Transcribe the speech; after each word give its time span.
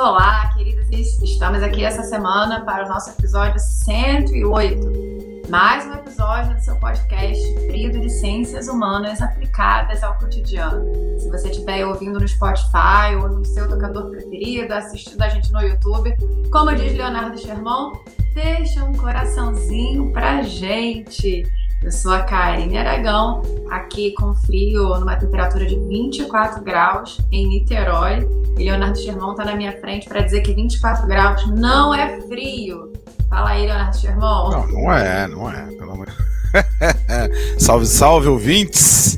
Olá, 0.00 0.50
queridas. 0.54 0.88
Estamos 1.22 1.62
aqui 1.62 1.84
essa 1.84 2.02
semana 2.02 2.64
para 2.64 2.86
o 2.86 2.88
nosso 2.88 3.10
episódio 3.10 3.60
108. 3.60 5.50
Mais 5.50 5.84
um 5.84 5.92
episódio 5.92 6.54
do 6.54 6.60
seu 6.62 6.74
podcast 6.76 7.54
Frido 7.66 8.00
de 8.00 8.08
Ciências 8.08 8.66
Humanas 8.66 9.20
aplicadas 9.20 10.02
ao 10.02 10.16
cotidiano. 10.16 10.86
Se 11.18 11.28
você 11.28 11.50
estiver 11.50 11.84
ouvindo 11.84 12.18
no 12.18 12.26
Spotify 12.26 13.14
ou 13.20 13.28
no 13.28 13.44
seu 13.44 13.68
tocador 13.68 14.08
preferido, 14.08 14.72
assistindo 14.72 15.20
a 15.20 15.28
gente 15.28 15.52
no 15.52 15.60
YouTube, 15.60 16.16
como 16.50 16.74
diz 16.74 16.96
Leonardo 16.96 17.36
Sherman, 17.36 17.92
deixa 18.32 18.82
um 18.82 18.94
coraçãozinho 18.94 20.10
pra 20.14 20.40
gente. 20.40 21.44
Eu 21.82 21.90
sou 21.90 22.12
a 22.12 22.20
Karine 22.20 22.76
Aragão, 22.76 23.40
aqui 23.70 24.12
com 24.12 24.34
frio, 24.34 24.98
numa 24.98 25.16
temperatura 25.16 25.64
de 25.64 25.76
24 25.76 26.62
graus 26.62 27.18
em 27.32 27.48
Niterói. 27.48 28.28
E 28.58 28.64
Leonardo 28.64 28.98
Sherman 28.98 29.30
está 29.30 29.46
na 29.46 29.56
minha 29.56 29.72
frente 29.80 30.06
para 30.06 30.20
dizer 30.20 30.42
que 30.42 30.52
24 30.52 31.06
graus 31.06 31.48
não 31.48 31.94
é 31.94 32.20
frio. 32.20 32.92
Fala 33.30 33.50
aí, 33.50 33.64
Leonardo 33.64 33.96
Sherman. 33.96 34.20
Não, 34.20 34.66
não 34.66 34.92
é, 34.92 35.26
não 35.26 35.50
é, 35.50 35.66
pelo 35.68 35.92
amor 35.92 36.08
Salve, 37.58 37.86
salve, 37.86 38.28
ouvintes! 38.28 39.16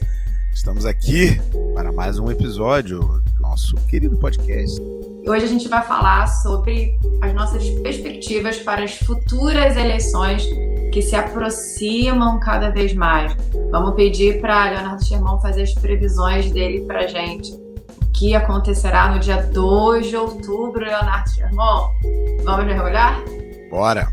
Estamos 0.55 0.87
aqui 0.87 1.41
para 1.75 1.91
mais 1.91 2.21
um 2.21 2.31
episódio 2.31 3.01
do 3.01 3.41
nosso 3.41 3.75
querido 3.89 4.17
podcast. 4.19 4.81
Hoje 5.27 5.45
a 5.45 5.49
gente 5.49 5.67
vai 5.67 5.83
falar 5.83 6.29
sobre 6.29 6.97
as 7.21 7.35
nossas 7.35 7.69
perspectivas 7.81 8.59
para 8.59 8.85
as 8.85 8.99
futuras 8.99 9.77
eleições 9.77 10.47
que 10.93 11.01
se 11.01 11.17
aproximam 11.17 12.39
cada 12.39 12.69
vez 12.69 12.93
mais. 12.93 13.35
Vamos 13.71 13.95
pedir 13.95 14.43
para 14.43 14.69
Leonardo 14.69 15.03
Sherman 15.03 15.41
fazer 15.41 15.63
as 15.63 15.73
previsões 15.73 16.53
dele 16.53 16.83
para 16.83 17.07
gente. 17.07 17.51
O 17.55 18.13
que 18.13 18.35
acontecerá 18.35 19.11
no 19.11 19.19
dia 19.19 19.43
2 19.43 20.09
de 20.09 20.17
outubro, 20.19 20.85
Leonardo 20.85 21.31
Sherman? 21.31 21.89
Vamos 22.45 22.67
mergulhar? 22.67 23.19
Bora! 23.71 24.07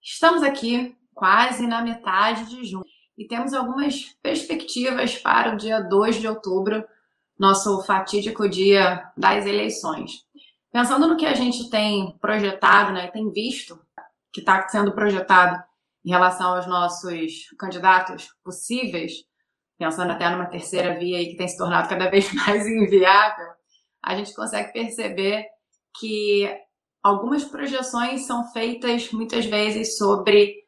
Estamos 0.00 0.44
aqui 0.44 0.94
quase 1.12 1.66
na 1.66 1.82
metade 1.82 2.48
de 2.48 2.64
junho 2.64 2.84
e 3.18 3.26
temos 3.26 3.52
algumas 3.52 4.16
perspectivas 4.22 5.16
para 5.16 5.52
o 5.52 5.56
dia 5.56 5.80
2 5.80 6.20
de 6.20 6.28
outubro, 6.28 6.84
nosso 7.42 7.82
fatídico 7.82 8.48
dia 8.48 9.10
das 9.16 9.44
eleições. 9.46 10.24
Pensando 10.72 11.08
no 11.08 11.16
que 11.16 11.26
a 11.26 11.34
gente 11.34 11.68
tem 11.68 12.16
projetado, 12.20 12.92
né, 12.92 13.08
tem 13.08 13.32
visto 13.32 13.76
que 14.32 14.38
está 14.38 14.68
sendo 14.68 14.92
projetado 14.92 15.60
em 16.04 16.10
relação 16.10 16.54
aos 16.54 16.68
nossos 16.68 17.48
candidatos 17.58 18.28
possíveis, 18.44 19.24
pensando 19.76 20.12
até 20.12 20.30
numa 20.30 20.46
terceira 20.46 20.96
via 20.96 21.18
aí 21.18 21.30
que 21.30 21.36
tem 21.36 21.48
se 21.48 21.58
tornado 21.58 21.88
cada 21.88 22.08
vez 22.08 22.30
mais 22.46 22.64
inviável, 22.64 23.48
a 24.00 24.14
gente 24.14 24.32
consegue 24.36 24.72
perceber 24.72 25.44
que 25.98 26.48
algumas 27.02 27.42
projeções 27.42 28.24
são 28.24 28.52
feitas 28.52 29.10
muitas 29.10 29.46
vezes 29.46 29.98
sobre 29.98 30.62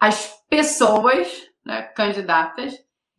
as 0.00 0.34
pessoas 0.48 1.28
né, 1.66 1.82
candidatas 1.82 2.74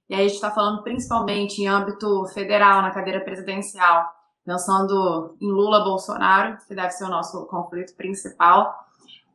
e 0.09 0.13
aí 0.13 0.21
a 0.21 0.23
gente 0.23 0.35
está 0.35 0.51
falando 0.51 0.83
principalmente 0.83 1.61
em 1.61 1.67
âmbito 1.67 2.25
federal, 2.27 2.81
na 2.81 2.91
cadeira 2.91 3.21
presidencial, 3.21 4.07
pensando 4.45 5.35
em 5.41 5.51
Lula 5.51 5.83
Bolsonaro, 5.83 6.57
que 6.67 6.75
deve 6.75 6.91
ser 6.91 7.05
o 7.05 7.09
nosso 7.09 7.45
conflito 7.47 7.95
principal, 7.95 8.85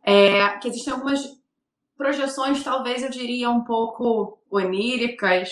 é, 0.02 0.48
que 0.58 0.68
existem 0.68 0.92
algumas 0.92 1.20
projeções, 1.96 2.62
talvez 2.62 3.02
eu 3.02 3.10
diria, 3.10 3.50
um 3.50 3.64
pouco 3.64 4.38
oníricas, 4.50 5.50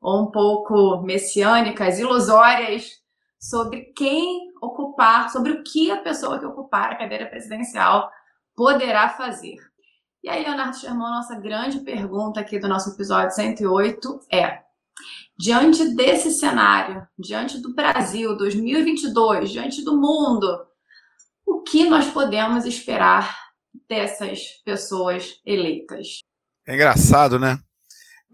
ou 0.00 0.22
um 0.22 0.30
pouco 0.30 1.02
messiânicas, 1.02 1.98
ilusórias, 1.98 3.00
sobre 3.38 3.92
quem 3.96 4.52
ocupar, 4.60 5.30
sobre 5.30 5.52
o 5.52 5.62
que 5.62 5.90
a 5.90 6.02
pessoa 6.02 6.38
que 6.38 6.44
ocupar 6.44 6.92
a 6.92 6.96
cadeira 6.96 7.26
presidencial 7.26 8.10
poderá 8.54 9.08
fazer. 9.08 9.56
E 10.22 10.28
aí, 10.28 10.44
Leonardo 10.44 10.76
Sherman, 10.76 11.10
nossa 11.10 11.34
grande 11.40 11.80
pergunta 11.80 12.40
aqui 12.40 12.58
do 12.58 12.68
nosso 12.68 12.90
episódio 12.90 13.34
108 13.34 14.20
é: 14.30 14.60
diante 15.38 15.94
desse 15.94 16.30
cenário, 16.30 17.06
diante 17.18 17.58
do 17.58 17.74
Brasil 17.74 18.36
2022, 18.36 19.50
diante 19.50 19.82
do 19.82 19.98
mundo, 19.98 20.46
o 21.46 21.62
que 21.62 21.88
nós 21.88 22.06
podemos 22.10 22.66
esperar 22.66 23.34
dessas 23.88 24.40
pessoas 24.62 25.40
eleitas? 25.46 26.18
É 26.68 26.74
engraçado, 26.74 27.38
né? 27.38 27.58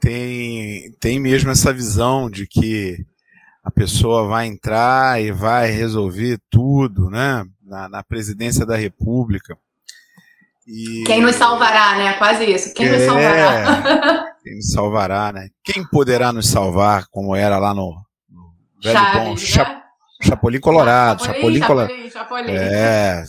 Tem, 0.00 0.92
tem 1.00 1.20
mesmo 1.20 1.50
essa 1.50 1.72
visão 1.72 2.28
de 2.28 2.48
que 2.48 3.06
a 3.62 3.70
pessoa 3.70 4.26
vai 4.26 4.46
entrar 4.46 5.22
e 5.22 5.30
vai 5.30 5.70
resolver 5.70 6.40
tudo, 6.50 7.08
né? 7.10 7.46
Na, 7.62 7.88
na 7.88 8.02
presidência 8.02 8.66
da 8.66 8.74
República. 8.74 9.56
E... 10.66 11.04
Quem 11.04 11.22
nos 11.22 11.36
salvará, 11.36 11.96
né? 11.96 12.14
Quase 12.14 12.44
isso. 12.44 12.74
Quem 12.74 12.86
é... 12.88 12.92
nos 12.92 13.02
salvará? 13.02 14.34
Quem 14.42 14.56
nos 14.56 14.70
salvará, 14.70 15.32
né? 15.32 15.48
Quem 15.64 15.86
poderá 15.86 16.32
nos 16.32 16.48
salvar, 16.48 17.06
como 17.10 17.34
era 17.34 17.58
lá 17.58 17.72
no, 17.72 17.94
no 18.28 18.52
velho 18.82 18.96
Chaves, 18.96 19.54
bom 19.54 19.64
né? 19.64 19.82
Chapolin 20.22 20.60
Colorado. 20.60 21.24
Chapolin, 21.24 21.60
Chapolin, 21.60 21.86
Chapolin, 21.88 22.10
Chapolin. 22.10 22.52
É, 22.52 23.24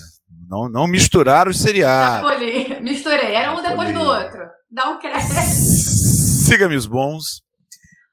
não, 0.50 0.70
não 0.70 0.88
misturar 0.88 1.48
os 1.48 1.60
seriados. 1.60 2.30
Chapolin, 2.30 2.80
misturei. 2.82 3.36
Era 3.36 3.54
um 3.54 3.62
depois 3.62 3.94
do 3.94 4.02
outro. 4.02 4.40
Dá 4.72 4.90
um 4.90 5.00
crédito. 5.00 5.34
Siga-me 6.48 6.76
os 6.76 6.88
bons. 6.88 7.42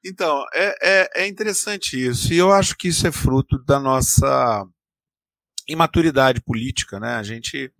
Então, 0.05 0.45
é, 0.53 0.75
é, 0.83 1.23
é 1.23 1.27
interessante 1.27 1.93
isso. 1.93 2.31
E 2.31 2.37
eu 2.37 2.51
acho 2.51 2.75
que 2.77 2.89
isso 2.89 3.07
é 3.07 3.11
fruto 3.11 3.57
da 3.65 3.79
nossa 3.79 4.65
imaturidade 5.67 6.41
política, 6.41 6.99
né? 6.99 7.15
A 7.15 7.23
gente 7.23 7.71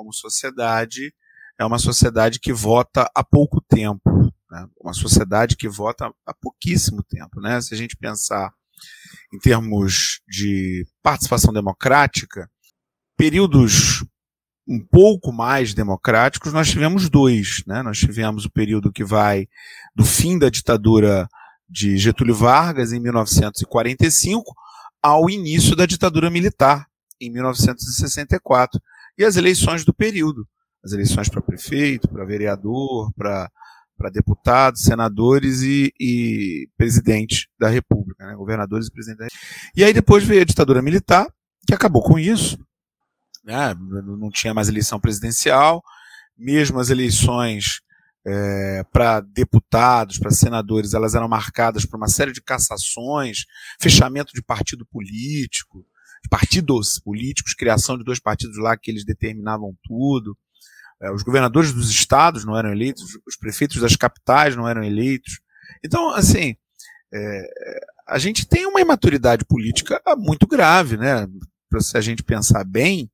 como 0.00 0.14
sociedade, 0.14 1.12
é 1.58 1.64
uma 1.64 1.78
sociedade 1.78 2.40
que 2.40 2.54
vota 2.54 3.06
há 3.14 3.22
pouco 3.22 3.60
tempo, 3.60 4.32
né? 4.50 4.66
uma 4.80 4.94
sociedade 4.94 5.56
que 5.58 5.68
vota 5.68 6.10
há 6.24 6.32
pouquíssimo 6.32 7.02
tempo. 7.02 7.38
Né? 7.38 7.60
Se 7.60 7.74
a 7.74 7.76
gente 7.76 7.98
pensar 7.98 8.50
em 9.30 9.38
termos 9.38 10.22
de 10.26 10.86
participação 11.02 11.52
democrática, 11.52 12.50
períodos 13.14 14.02
um 14.66 14.80
pouco 14.80 15.30
mais 15.32 15.74
democráticos, 15.74 16.50
nós 16.50 16.70
tivemos 16.70 17.10
dois. 17.10 17.62
Né? 17.66 17.82
Nós 17.82 17.98
tivemos 17.98 18.46
o 18.46 18.50
período 18.50 18.90
que 18.90 19.04
vai 19.04 19.46
do 19.94 20.06
fim 20.06 20.38
da 20.38 20.48
ditadura 20.48 21.28
de 21.68 21.98
Getúlio 21.98 22.34
Vargas, 22.34 22.90
em 22.90 23.00
1945, 23.00 24.54
ao 25.02 25.28
início 25.28 25.76
da 25.76 25.84
ditadura 25.84 26.30
militar, 26.30 26.86
em 27.20 27.30
1964 27.30 28.80
e 29.20 29.24
as 29.24 29.36
eleições 29.36 29.84
do 29.84 29.92
período. 29.92 30.48
As 30.82 30.92
eleições 30.92 31.28
para 31.28 31.42
prefeito, 31.42 32.08
para 32.08 32.24
vereador, 32.24 33.12
para 33.14 33.50
deputados, 34.10 34.80
senadores 34.80 35.60
e, 35.60 35.92
e 36.00 36.66
presidente 36.74 37.46
da 37.58 37.68
República, 37.68 38.26
né? 38.26 38.34
governadores 38.34 38.86
e 38.86 38.90
presidente 38.90 39.18
da 39.18 39.24
República. 39.24 39.72
E 39.76 39.84
aí 39.84 39.92
depois 39.92 40.24
veio 40.24 40.40
a 40.40 40.44
ditadura 40.46 40.80
militar, 40.80 41.30
que 41.66 41.74
acabou 41.74 42.02
com 42.02 42.18
isso. 42.18 42.58
Né? 43.44 43.74
Não 43.74 44.30
tinha 44.30 44.54
mais 44.54 44.70
eleição 44.70 44.98
presidencial, 44.98 45.82
mesmo 46.34 46.80
as 46.80 46.88
eleições 46.88 47.82
é, 48.26 48.82
para 48.90 49.20
deputados, 49.20 50.18
para 50.18 50.30
senadores, 50.30 50.94
elas 50.94 51.14
eram 51.14 51.28
marcadas 51.28 51.84
por 51.84 51.98
uma 51.98 52.08
série 52.08 52.32
de 52.32 52.42
cassações, 52.42 53.44
fechamento 53.78 54.32
de 54.32 54.42
partido 54.42 54.86
político, 54.86 55.84
partidos 56.28 56.98
políticos, 56.98 57.54
criação 57.54 57.96
de 57.96 58.04
dois 58.04 58.18
partidos 58.18 58.58
lá 58.58 58.76
que 58.76 58.90
eles 58.90 59.04
determinavam 59.04 59.74
tudo. 59.84 60.36
É, 61.00 61.10
os 61.10 61.22
governadores 61.22 61.72
dos 61.72 61.90
estados 61.90 62.44
não 62.44 62.56
eram 62.56 62.70
eleitos, 62.70 63.18
os 63.26 63.36
prefeitos 63.36 63.80
das 63.80 63.96
capitais 63.96 64.54
não 64.54 64.68
eram 64.68 64.82
eleitos. 64.82 65.40
Então, 65.84 66.10
assim, 66.10 66.56
é, 67.12 67.80
a 68.06 68.18
gente 68.18 68.46
tem 68.46 68.66
uma 68.66 68.80
imaturidade 68.80 69.44
política 69.44 70.00
muito 70.18 70.46
grave, 70.46 70.96
né? 70.96 71.26
Se 71.78 71.96
a 71.96 72.00
gente 72.00 72.22
pensar 72.22 72.64
bem, 72.64 73.10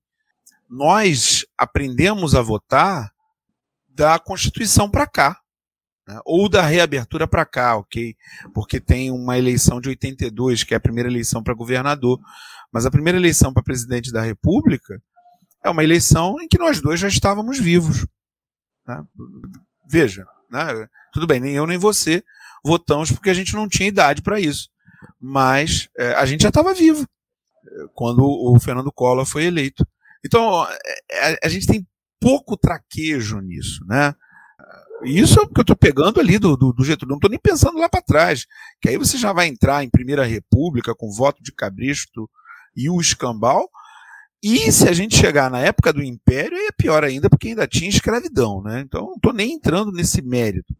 nós 0.69 1.45
aprendemos 1.57 2.35
a 2.35 2.43
votar 2.43 3.13
da 3.89 4.19
Constituição 4.19 4.91
para 4.91 5.07
cá, 5.07 5.41
né? 6.07 6.19
ou 6.25 6.49
da 6.49 6.63
reabertura 6.63 7.27
para 7.27 7.45
cá, 7.45 7.77
ok? 7.77 8.17
Porque 8.55 8.81
tem 8.81 9.11
uma 9.11 9.39
eleição 9.39 9.81
de 9.81 9.89
82, 9.89 10.65
que 10.65 10.75
é 10.75 10.77
a 10.77 10.81
primeira 10.81 11.09
eleição 11.09 11.43
para 11.43 11.55
governador. 11.55 12.21
Mas 12.73 12.87
a 12.87 12.91
primeira 12.91 13.19
eleição 13.19 13.53
para 13.53 13.63
presidente 13.63 14.13
da 14.13 14.23
República 14.23 15.01
é 15.65 15.71
uma 15.71 15.85
eleição 15.85 16.41
em 16.41 16.49
que 16.49 16.59
nós 16.59 16.81
dois 16.81 17.01
já 17.01 17.09
estávamos 17.09 17.59
vivos. 17.59 18.07
Né? 18.87 19.05
Veja, 19.89 20.27
né? 20.51 20.89
tudo 21.13 21.27
bem, 21.27 21.41
nem 21.41 21.55
eu 21.55 21.67
nem 21.67 21.79
você 21.79 22.23
votamos 22.65 23.13
porque 23.13 23.31
a 23.31 23.35
gente 23.35 23.55
não 23.55 23.69
tinha 23.69 23.89
idade 23.89 24.23
para 24.23 24.41
isso. 24.41 24.69
Mas 25.21 25.89
é, 25.97 26.13
a 26.15 26.27
gente 26.27 26.43
já 26.43 26.49
estava 26.49 26.75
vivo 26.75 27.07
é, 27.67 27.71
quando 27.95 28.23
o 28.25 28.59
Fernando 28.61 28.93
Collor 28.93 29.25
foi 29.25 29.45
eleito. 29.45 29.87
Então, 30.25 30.63
a, 30.63 30.73
é, 31.11 31.33
é, 31.33 31.39
a 31.45 31.49
gente 31.49 31.67
tem 31.67 31.87
pouco 32.21 32.57
traquejo 32.57 33.41
nisso, 33.41 33.85
né? 33.87 34.15
Isso 35.05 35.39
é 35.39 35.43
o 35.43 35.49
que 35.49 35.61
eu 35.61 35.63
estou 35.63 35.77
pegando 35.77 36.19
ali 36.19 36.39
do, 36.39 36.57
do, 36.57 36.73
do 36.73 36.85
Getúlio, 36.85 37.11
não 37.11 37.19
estou 37.19 37.31
nem 37.31 37.39
pensando 37.39 37.79
lá 37.79 37.89
para 37.89 38.01
trás, 38.01 38.47
que 38.81 38.89
aí 38.89 38.97
você 38.97 39.19
já 39.19 39.31
vai 39.33 39.47
entrar 39.47 39.85
em 39.85 39.91
Primeira 39.91 40.25
República 40.25 40.95
com 40.95 41.13
voto 41.13 41.43
de 41.43 41.53
Cabresto 41.53 42.29
e 42.77 42.91
o 42.91 43.01
escambau, 43.01 43.69
e 44.43 44.71
se 44.71 44.89
a 44.89 44.93
gente 44.93 45.17
chegar 45.17 45.51
na 45.51 45.61
época 45.61 45.93
do 45.93 46.03
Império, 46.03 46.57
é 46.57 46.71
pior 46.71 47.03
ainda, 47.03 47.29
porque 47.29 47.49
ainda 47.49 47.67
tinha 47.67 47.89
escravidão, 47.89 48.63
né? 48.63 48.81
Então 48.81 49.07
não 49.07 49.15
estou 49.15 49.33
nem 49.33 49.53
entrando 49.53 49.91
nesse 49.91 50.23
mérito. 50.23 50.77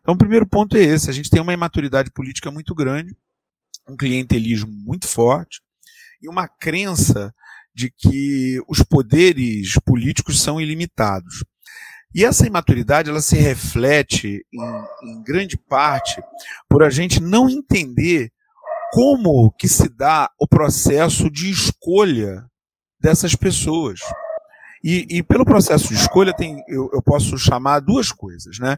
Então 0.00 0.14
o 0.14 0.18
primeiro 0.18 0.46
ponto 0.46 0.76
é 0.76 0.82
esse, 0.82 1.10
a 1.10 1.12
gente 1.12 1.28
tem 1.28 1.40
uma 1.40 1.52
imaturidade 1.52 2.10
política 2.10 2.50
muito 2.50 2.74
grande, 2.74 3.14
um 3.88 3.96
clientelismo 3.96 4.70
muito 4.70 5.08
forte, 5.08 5.60
e 6.22 6.28
uma 6.28 6.48
crença 6.48 7.34
de 7.74 7.90
que 7.90 8.60
os 8.68 8.82
poderes 8.82 9.74
políticos 9.84 10.40
são 10.40 10.60
ilimitados. 10.60 11.44
E 12.14 12.24
essa 12.24 12.46
imaturidade 12.46 13.10
ela 13.10 13.20
se 13.20 13.36
reflete 13.36 14.46
em, 14.52 15.10
em, 15.10 15.22
grande 15.24 15.58
parte 15.58 16.22
por 16.68 16.84
a 16.84 16.88
gente 16.88 17.20
não 17.20 17.50
entender 17.50 18.30
como 18.94 19.50
que 19.58 19.66
se 19.66 19.88
dá 19.88 20.30
o 20.38 20.46
processo 20.46 21.28
de 21.28 21.50
escolha 21.50 22.46
dessas 23.00 23.34
pessoas. 23.34 23.98
E, 24.84 25.04
e 25.10 25.20
pelo 25.20 25.44
processo 25.44 25.88
de 25.88 25.94
escolha 25.94 26.32
tem, 26.32 26.62
eu, 26.68 26.88
eu 26.92 27.02
posso 27.02 27.36
chamar 27.36 27.80
duas 27.80 28.12
coisas, 28.12 28.60
né? 28.60 28.76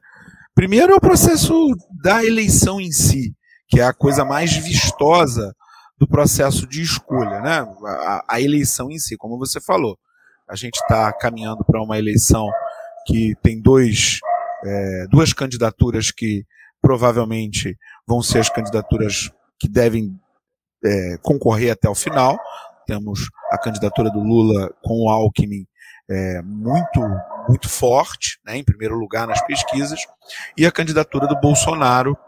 Primeiro 0.55 0.95
é 0.95 0.97
o 0.97 1.01
processo 1.01 1.77
da 2.03 2.25
eleição 2.25 2.81
em 2.81 2.91
si, 2.93 3.35
que 3.69 3.79
é 3.79 3.85
a 3.85 3.93
coisa 3.93 4.25
mais 4.25 4.57
vistosa 4.57 5.55
do 5.99 6.09
processo 6.09 6.67
de 6.67 6.81
escolha, 6.81 7.43
né? 7.43 7.67
A, 7.85 8.25
a 8.37 8.41
eleição 8.41 8.91
em 8.91 8.99
si, 8.99 9.19
como 9.19 9.37
você 9.37 9.61
falou. 9.61 9.99
A 10.49 10.57
gente 10.57 10.77
está 10.77 11.13
caminhando 11.13 11.63
para 11.63 11.83
uma 11.83 11.99
eleição 11.99 12.49
que 13.07 13.35
tem 13.43 13.61
dois, 13.61 14.21
é, 14.65 15.07
duas 15.11 15.35
candidaturas 15.35 16.11
que 16.11 16.47
provavelmente 16.81 17.77
vão 18.09 18.23
ser 18.23 18.39
as 18.39 18.49
candidaturas 18.49 19.31
que 19.59 19.69
devem 19.69 20.19
é, 20.85 21.17
concorrer 21.23 21.73
até 21.73 21.89
o 21.89 21.95
final. 21.95 22.39
Temos 22.87 23.29
a 23.51 23.59
candidatura 23.59 24.11
do 24.11 24.21
Lula 24.21 24.73
com 24.83 25.05
o 25.05 25.11
Alckmin 25.11 25.67
é, 26.09 26.41
muito 26.43 27.01
muito 27.49 27.69
forte, 27.69 28.41
né, 28.45 28.57
em 28.57 28.65
primeiro 28.65 28.97
lugar 28.97 29.25
nas 29.25 29.41
pesquisas, 29.47 30.01
e 30.57 30.67
a 30.67 30.73
candidatura 30.73 31.29
do 31.29 31.39
Bolsonaro 31.39 32.19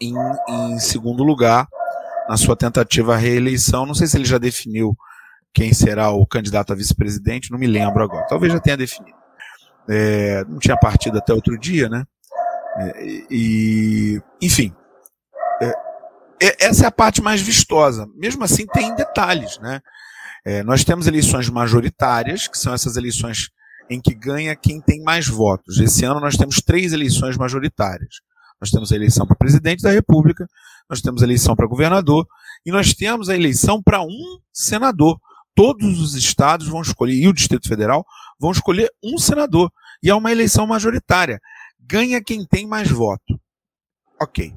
em, 0.00 0.14
em 0.48 0.78
segundo 0.78 1.22
lugar 1.22 1.68
na 2.26 2.38
sua 2.38 2.56
tentativa 2.56 3.14
à 3.14 3.18
reeleição. 3.18 3.84
Não 3.84 3.94
sei 3.94 4.06
se 4.06 4.16
ele 4.16 4.24
já 4.24 4.38
definiu 4.38 4.96
quem 5.52 5.72
será 5.74 6.10
o 6.10 6.26
candidato 6.26 6.72
a 6.72 6.76
vice-presidente, 6.76 7.50
não 7.50 7.58
me 7.58 7.66
lembro 7.66 8.02
agora. 8.02 8.26
Talvez 8.26 8.52
já 8.52 8.58
tenha 8.58 8.76
definido. 8.76 9.16
É, 9.88 10.42
não 10.48 10.58
tinha 10.58 10.76
partido 10.76 11.18
até 11.18 11.32
outro 11.32 11.58
dia, 11.58 11.88
né? 11.88 12.04
É, 12.78 13.04
e, 13.30 14.22
enfim, 14.40 14.74
essa 16.40 16.84
é 16.84 16.86
a 16.86 16.92
parte 16.92 17.22
mais 17.22 17.40
vistosa. 17.40 18.06
Mesmo 18.14 18.44
assim, 18.44 18.66
tem 18.66 18.94
detalhes, 18.94 19.58
né? 19.58 19.80
É, 20.44 20.62
nós 20.62 20.84
temos 20.84 21.06
eleições 21.06 21.48
majoritárias, 21.48 22.46
que 22.46 22.58
são 22.58 22.74
essas 22.74 22.96
eleições 22.96 23.48
em 23.88 24.00
que 24.00 24.14
ganha 24.14 24.54
quem 24.54 24.80
tem 24.80 25.02
mais 25.02 25.26
votos. 25.26 25.78
Esse 25.78 26.04
ano 26.04 26.20
nós 26.20 26.36
temos 26.36 26.56
três 26.56 26.92
eleições 26.92 27.36
majoritárias. 27.36 28.16
Nós 28.60 28.70
temos 28.70 28.92
a 28.92 28.96
eleição 28.96 29.26
para 29.26 29.36
presidente 29.36 29.82
da 29.82 29.90
República, 29.90 30.46
nós 30.88 31.00
temos 31.00 31.22
a 31.22 31.26
eleição 31.26 31.56
para 31.56 31.66
governador 31.66 32.26
e 32.64 32.70
nós 32.70 32.94
temos 32.94 33.28
a 33.28 33.34
eleição 33.34 33.82
para 33.82 34.02
um 34.02 34.38
senador. 34.52 35.18
Todos 35.54 36.00
os 36.00 36.14
estados 36.14 36.66
vão 36.66 36.82
escolher, 36.82 37.14
e 37.14 37.28
o 37.28 37.32
Distrito 37.32 37.68
Federal, 37.68 38.04
vão 38.38 38.50
escolher 38.50 38.90
um 39.02 39.18
senador. 39.18 39.70
E 40.02 40.10
é 40.10 40.14
uma 40.14 40.32
eleição 40.32 40.66
majoritária. 40.66 41.40
Ganha 41.78 42.22
quem 42.22 42.44
tem 42.44 42.66
mais 42.66 42.90
voto. 42.90 43.38
Ok. 44.20 44.54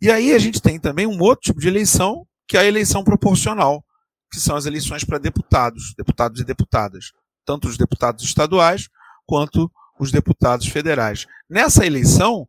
E 0.00 0.10
aí 0.10 0.32
a 0.32 0.38
gente 0.38 0.60
tem 0.60 0.78
também 0.78 1.06
um 1.06 1.20
outro 1.20 1.44
tipo 1.44 1.60
de 1.60 1.68
eleição, 1.68 2.26
que 2.46 2.56
é 2.56 2.60
a 2.60 2.64
eleição 2.64 3.02
proporcional, 3.02 3.84
que 4.30 4.40
são 4.40 4.56
as 4.56 4.66
eleições 4.66 5.04
para 5.04 5.18
deputados, 5.18 5.94
deputados 5.96 6.40
e 6.40 6.44
deputadas, 6.44 7.12
tanto 7.44 7.68
os 7.68 7.76
deputados 7.76 8.24
estaduais 8.24 8.88
quanto 9.26 9.70
os 9.98 10.10
deputados 10.10 10.66
federais. 10.66 11.26
Nessa 11.48 11.86
eleição, 11.86 12.46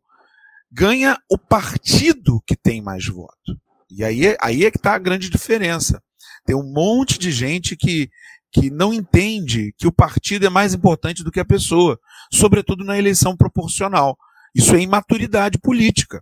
ganha 0.72 1.18
o 1.30 1.38
partido 1.38 2.42
que 2.46 2.56
tem 2.56 2.82
mais 2.82 3.08
voto. 3.08 3.58
E 3.90 4.04
aí, 4.04 4.36
aí 4.42 4.66
é 4.66 4.72
que 4.72 4.78
está 4.78 4.94
a 4.94 5.00
grande 5.00 5.30
diferença. 5.30 6.02
Tem 6.46 6.56
um 6.56 6.74
monte 6.74 7.18
de 7.18 7.32
gente 7.32 7.76
que, 7.76 8.10
que 8.52 8.70
não 8.70 8.94
entende 8.94 9.74
que 9.78 9.88
o 9.88 9.92
partido 9.92 10.46
é 10.46 10.50
mais 10.50 10.74
importante 10.74 11.24
do 11.24 11.32
que 11.32 11.40
a 11.40 11.46
pessoa, 11.46 12.00
sobretudo 12.32 12.84
na 12.84 12.98
eleição 12.98 13.36
proporcional. 13.36 14.18
Isso 14.54 14.76
é 14.76 14.82
imaturidade 14.82 15.58
política. 15.58 16.22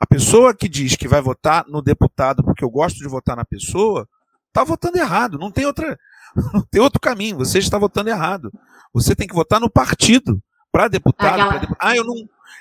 A 0.00 0.06
pessoa 0.06 0.54
que 0.54 0.68
diz 0.68 0.96
que 0.96 1.08
vai 1.08 1.20
votar 1.20 1.64
no 1.68 1.80
deputado 1.80 2.44
porque 2.44 2.64
eu 2.64 2.70
gosto 2.70 2.98
de 2.98 3.08
votar 3.08 3.36
na 3.36 3.44
pessoa, 3.44 4.08
está 4.48 4.64
votando 4.64 4.98
errado. 4.98 5.38
Não 5.38 5.50
tem 5.50 5.66
outra, 5.66 5.98
não 6.52 6.62
tem 6.62 6.80
outro 6.80 7.00
caminho. 7.00 7.38
Você 7.38 7.58
está 7.58 7.78
votando 7.78 8.10
errado. 8.10 8.52
Você 8.92 9.14
tem 9.14 9.26
que 9.26 9.34
votar 9.34 9.60
no 9.60 9.70
partido 9.70 10.42
para 10.70 10.88
deputado. 10.88 11.40
Aquela... 11.40 11.60
Pra 11.60 11.76
Ah, 11.78 11.96
eu 11.96 12.04
não, 12.04 12.14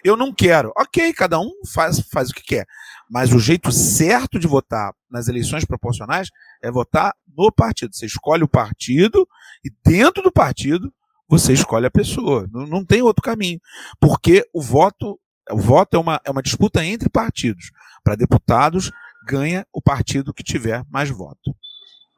eu 0.04 0.16
não 0.16 0.34
quero. 0.34 0.72
Ok, 0.78 1.14
cada 1.14 1.40
um 1.40 1.52
faz, 1.74 2.00
faz 2.12 2.30
o 2.30 2.34
que 2.34 2.44
quer. 2.44 2.66
Mas 3.10 3.34
o 3.34 3.40
jeito 3.40 3.72
certo 3.72 4.40
de 4.40 4.48
votar 4.48 4.94
nas 5.10 5.28
eleições 5.28 5.66
proporcionais 5.66 6.30
é 6.62 6.72
votar 6.72 7.14
no 7.36 7.52
partido. 7.52 7.96
Você 7.96 8.06
escolhe 8.06 8.44
o 8.44 8.48
partido 8.48 9.28
e 9.64 9.72
dentro 9.84 10.24
do 10.24 10.32
partido 10.32 10.94
você 11.28 11.54
escolhe 11.54 11.86
a 11.86 11.92
pessoa. 11.92 12.48
Não, 12.52 12.66
não 12.68 12.86
tem 12.86 13.02
outro 13.02 13.22
caminho. 13.22 13.60
Porque 14.00 14.48
o 14.54 14.62
voto, 14.62 15.20
o 15.52 15.58
voto 15.58 15.96
é 15.96 16.00
uma, 16.00 16.22
é 16.26 16.32
uma 16.32 16.42
disputa 16.42 16.84
entre 16.84 17.10
partidos. 17.10 17.72
Para 18.04 18.16
deputados, 18.16 18.92
ganha 19.28 19.66
o 19.74 19.82
partido 19.82 20.34
que 20.34 20.44
tiver 20.44 20.84
mais 20.90 21.10
voto. 21.10 21.56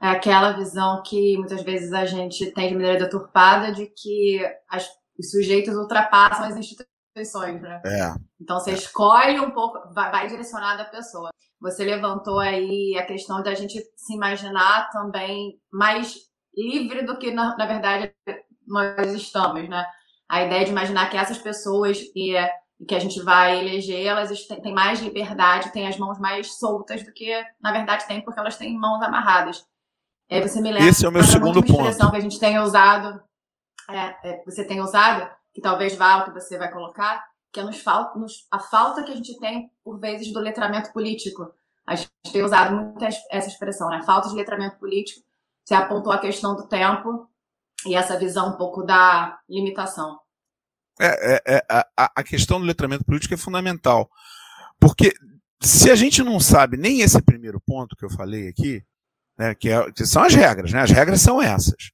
É 0.01 0.09
aquela 0.09 0.51
visão 0.51 1.01
que 1.03 1.37
muitas 1.37 1.63
vezes 1.63 1.91
a 1.91 2.05
gente 2.05 2.51
tem 2.51 2.69
de 2.69 2.75
maneira 2.75 2.99
deturpada 2.99 3.71
de 3.71 3.87
que 3.87 4.39
as, 4.69 4.87
os 5.17 5.31
sujeitos 5.31 5.75
ultrapassam 5.75 6.45
as 6.45 6.55
instituições 6.55 6.87
né? 7.61 7.81
É. 7.83 8.13
Então 8.39 8.59
você 8.59 8.73
escolhe 8.73 9.39
um 9.39 9.49
pouco, 9.49 9.91
vai, 9.91 10.11
vai 10.11 10.27
direcionado 10.27 10.83
à 10.83 10.85
pessoa. 10.85 11.29
Você 11.59 11.83
levantou 11.83 12.39
aí 12.39 12.95
a 12.95 13.05
questão 13.05 13.41
da 13.41 13.55
gente 13.55 13.81
se 13.95 14.13
imaginar 14.13 14.91
também 14.91 15.59
mais 15.71 16.15
livre 16.55 17.03
do 17.03 17.17
que, 17.17 17.31
na, 17.31 17.57
na 17.57 17.65
verdade, 17.65 18.13
nós 18.67 19.13
estamos, 19.13 19.67
né? 19.67 19.83
A 20.29 20.43
ideia 20.43 20.65
de 20.65 20.71
imaginar 20.71 21.09
que 21.09 21.17
essas 21.17 21.39
pessoas 21.39 21.97
que, 22.13 22.35
que 22.85 22.93
a 22.93 22.99
gente 22.99 23.21
vai 23.21 23.59
eleger, 23.59 24.05
elas 24.05 24.45
têm 24.45 24.73
mais 24.73 24.99
liberdade, 24.99 25.71
têm 25.71 25.87
as 25.87 25.97
mãos 25.97 26.19
mais 26.19 26.57
soltas 26.57 27.03
do 27.03 27.11
que, 27.11 27.33
na 27.61 27.71
verdade, 27.71 28.05
tem, 28.07 28.21
porque 28.21 28.39
elas 28.39 28.57
têm 28.57 28.77
mãos 28.77 29.01
amarradas. 29.01 29.65
É, 30.29 30.41
você 30.41 30.61
me 30.61 30.71
lembra 30.71 30.87
Esse 30.87 31.05
é 31.05 31.09
o 31.09 31.11
meu 31.11 31.23
segundo 31.23 31.61
ponto. 31.61 31.81
expressão 31.81 32.11
que 32.11 32.17
a 32.17 32.21
gente 32.21 32.39
tem 32.39 32.59
usado, 32.59 33.21
é, 33.89 34.29
é, 34.29 34.43
você 34.45 34.63
tem 34.63 34.81
usado, 34.81 35.27
que 35.53 35.61
talvez 35.61 35.95
vá 35.95 36.13
ao 36.13 36.25
que 36.25 36.31
você 36.31 36.57
vai 36.57 36.71
colocar, 36.71 37.25
que 37.51 37.59
é 37.59 37.63
nos, 37.63 37.83
nos, 38.15 38.47
a 38.51 38.59
falta 38.59 39.03
que 39.03 39.11
a 39.11 39.15
gente 39.15 39.39
tem, 39.39 39.71
por 39.83 39.99
vezes, 39.99 40.31
do 40.31 40.39
letramento 40.39 40.91
político. 40.93 41.51
A 41.85 41.95
gente 41.95 42.11
tem 42.31 42.43
usado 42.43 42.75
muito 42.75 43.03
essa 43.03 43.47
expressão, 43.47 43.89
né? 43.89 44.03
Falta 44.03 44.29
de 44.29 44.35
letramento 44.35 44.77
político. 44.77 45.25
Você 45.63 45.73
apontou 45.73 46.11
a 46.11 46.19
questão 46.19 46.55
do 46.55 46.67
tempo 46.67 47.27
e 47.85 47.95
essa 47.95 48.19
visão 48.19 48.49
um 48.49 48.57
pouco 48.57 48.83
da 48.83 49.39
limitação. 49.49 50.19
É, 50.99 51.35
é, 51.35 51.55
é 51.57 51.65
a, 51.69 52.11
a 52.15 52.23
questão 52.23 52.59
do 52.59 52.65
letramento 52.65 53.05
político 53.05 53.33
é 53.33 53.37
fundamental. 53.37 54.09
Porque 54.79 55.13
se 55.61 55.89
a 55.89 55.95
gente 55.95 56.23
não 56.23 56.39
sabe 56.39 56.77
nem 56.77 57.01
esse 57.01 57.21
primeiro 57.21 57.59
ponto 57.59 57.95
que 57.95 58.05
eu 58.05 58.09
falei 58.09 58.47
aqui, 58.47 58.83
né, 59.37 59.53
que, 59.55 59.69
é, 59.69 59.91
que 59.91 60.05
são 60.05 60.23
as 60.23 60.33
regras, 60.33 60.71
né? 60.71 60.81
As 60.81 60.91
regras 60.91 61.21
são 61.21 61.41
essas. 61.41 61.91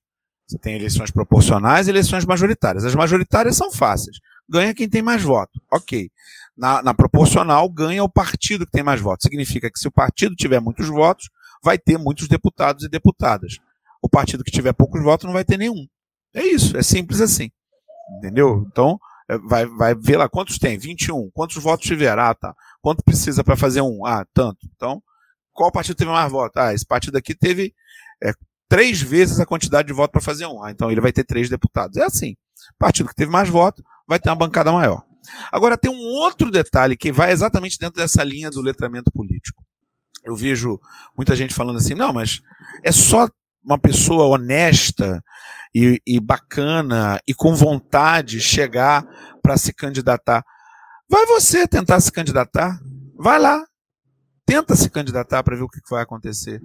Você 0.48 0.58
tem 0.58 0.76
eleições 0.76 1.12
proporcionais 1.12 1.88
e 1.88 1.92
eleições 1.92 2.26
majoritárias. 2.26 2.84
As 2.86 2.96
majoritárias 2.96 3.56
são 3.56 3.72
fáceis. 3.72 4.18
Ganha 4.48 4.74
quem 4.74 4.90
tem 4.90 5.02
mais 5.02 5.22
voto. 5.22 5.62
Ok. 5.72 6.12
Na, 6.56 6.82
na, 6.84 6.94
proporcional, 6.94 7.68
ganha 7.70 8.04
o 8.04 8.10
partido 8.10 8.66
que 8.66 8.72
tem 8.72 8.84
mais 8.84 9.02
votos. 9.02 9.24
Significa 9.24 9.72
que 9.72 9.80
se 9.80 9.88
o 9.88 9.92
partido 9.92 10.36
tiver 10.36 10.60
muitos 10.60 10.88
votos, 10.88 11.30
vai 11.64 11.78
ter 11.78 11.98
muitos 11.98 12.28
deputados 12.28 12.84
e 12.84 12.90
deputadas. 12.90 13.58
O 14.02 14.10
partido 14.10 14.44
que 14.44 14.52
tiver 14.52 14.74
poucos 14.74 15.02
votos 15.02 15.26
não 15.26 15.34
vai 15.34 15.46
ter 15.46 15.58
nenhum. 15.58 15.88
É 16.34 16.44
isso, 16.46 16.76
é 16.76 16.84
simples 16.84 17.22
assim. 17.22 17.50
Entendeu? 18.18 18.66
Então, 18.68 19.00
é, 19.30 19.38
vai, 19.38 19.66
vai 19.66 19.96
ver 19.96 20.18
lá 20.18 20.28
quantos 20.28 20.58
tem? 20.58 20.78
21. 20.78 21.30
Quantos 21.32 21.62
votos 21.62 21.86
tiver? 21.86 22.18
Ah, 22.18 22.34
tá. 22.34 22.56
Quanto 22.82 23.04
precisa 23.04 23.44
para 23.44 23.56
fazer 23.56 23.82
um? 23.82 24.06
Ah, 24.06 24.26
tanto. 24.34 24.68
Então, 24.76 25.02
qual 25.54 25.72
partido 25.72 25.96
teve 25.96 26.12
mais 26.12 26.32
votos? 26.32 26.62
Ah, 26.62 26.74
esse 26.74 26.86
partido 26.86 27.18
aqui 27.18 27.34
teve 27.34 27.74
é, 28.24 28.34
três 28.68 29.02
vezes 29.02 29.40
a 29.40 29.46
quantidade 29.46 29.88
de 29.88 29.94
votos 29.94 30.12
para 30.12 30.22
fazer 30.22 30.46
um. 30.46 30.64
Ah, 30.64 30.72
então 30.72 30.92
ele 30.92 31.02
vai 31.02 31.12
ter 31.12 31.24
três 31.24 31.50
deputados. 31.50 31.98
É 31.98 32.04
assim. 32.04 32.36
Partido 32.78 33.10
que 33.10 33.16
teve 33.16 33.32
mais 33.32 33.50
votos 33.50 33.84
vai 34.08 34.20
ter 34.20 34.30
uma 34.30 34.36
bancada 34.36 34.72
maior. 34.72 35.04
Agora 35.52 35.78
tem 35.78 35.92
um 35.92 36.00
outro 36.00 36.52
detalhe 36.52 36.98
que 36.98 37.12
vai 37.12 37.32
exatamente 37.32 37.78
dentro 37.80 37.96
dessa 37.96 38.24
linha 38.24 38.50
do 38.50 38.62
letramento 38.62 39.12
político. 39.12 39.64
Eu 40.24 40.36
vejo 40.36 40.80
muita 41.16 41.36
gente 41.36 41.54
falando 41.54 41.78
assim, 41.78 41.94
não, 41.94 42.14
mas 42.14 42.42
é 42.84 42.92
só 42.92 43.30
uma 43.64 43.78
pessoa 43.78 44.26
honesta 44.26 45.24
e, 45.74 46.02
e 46.06 46.20
bacana 46.20 47.20
e 47.28 47.34
com 47.34 47.56
vontade 47.56 48.40
chegar 48.40 49.06
para 49.42 49.58
se 49.58 49.74
candidatar. 49.74 50.46
Vai 51.10 51.26
você 51.26 51.68
tentar 51.68 52.00
se 52.00 52.12
candidatar. 52.12 52.80
Vai 53.16 53.40
lá. 53.40 53.66
Tenta 54.46 54.76
se 54.76 54.90
candidatar 54.90 55.44
para 55.44 55.56
ver 55.56 55.64
o 55.64 55.70
que 55.70 55.80
vai 55.90 56.04
acontecer. 56.04 56.62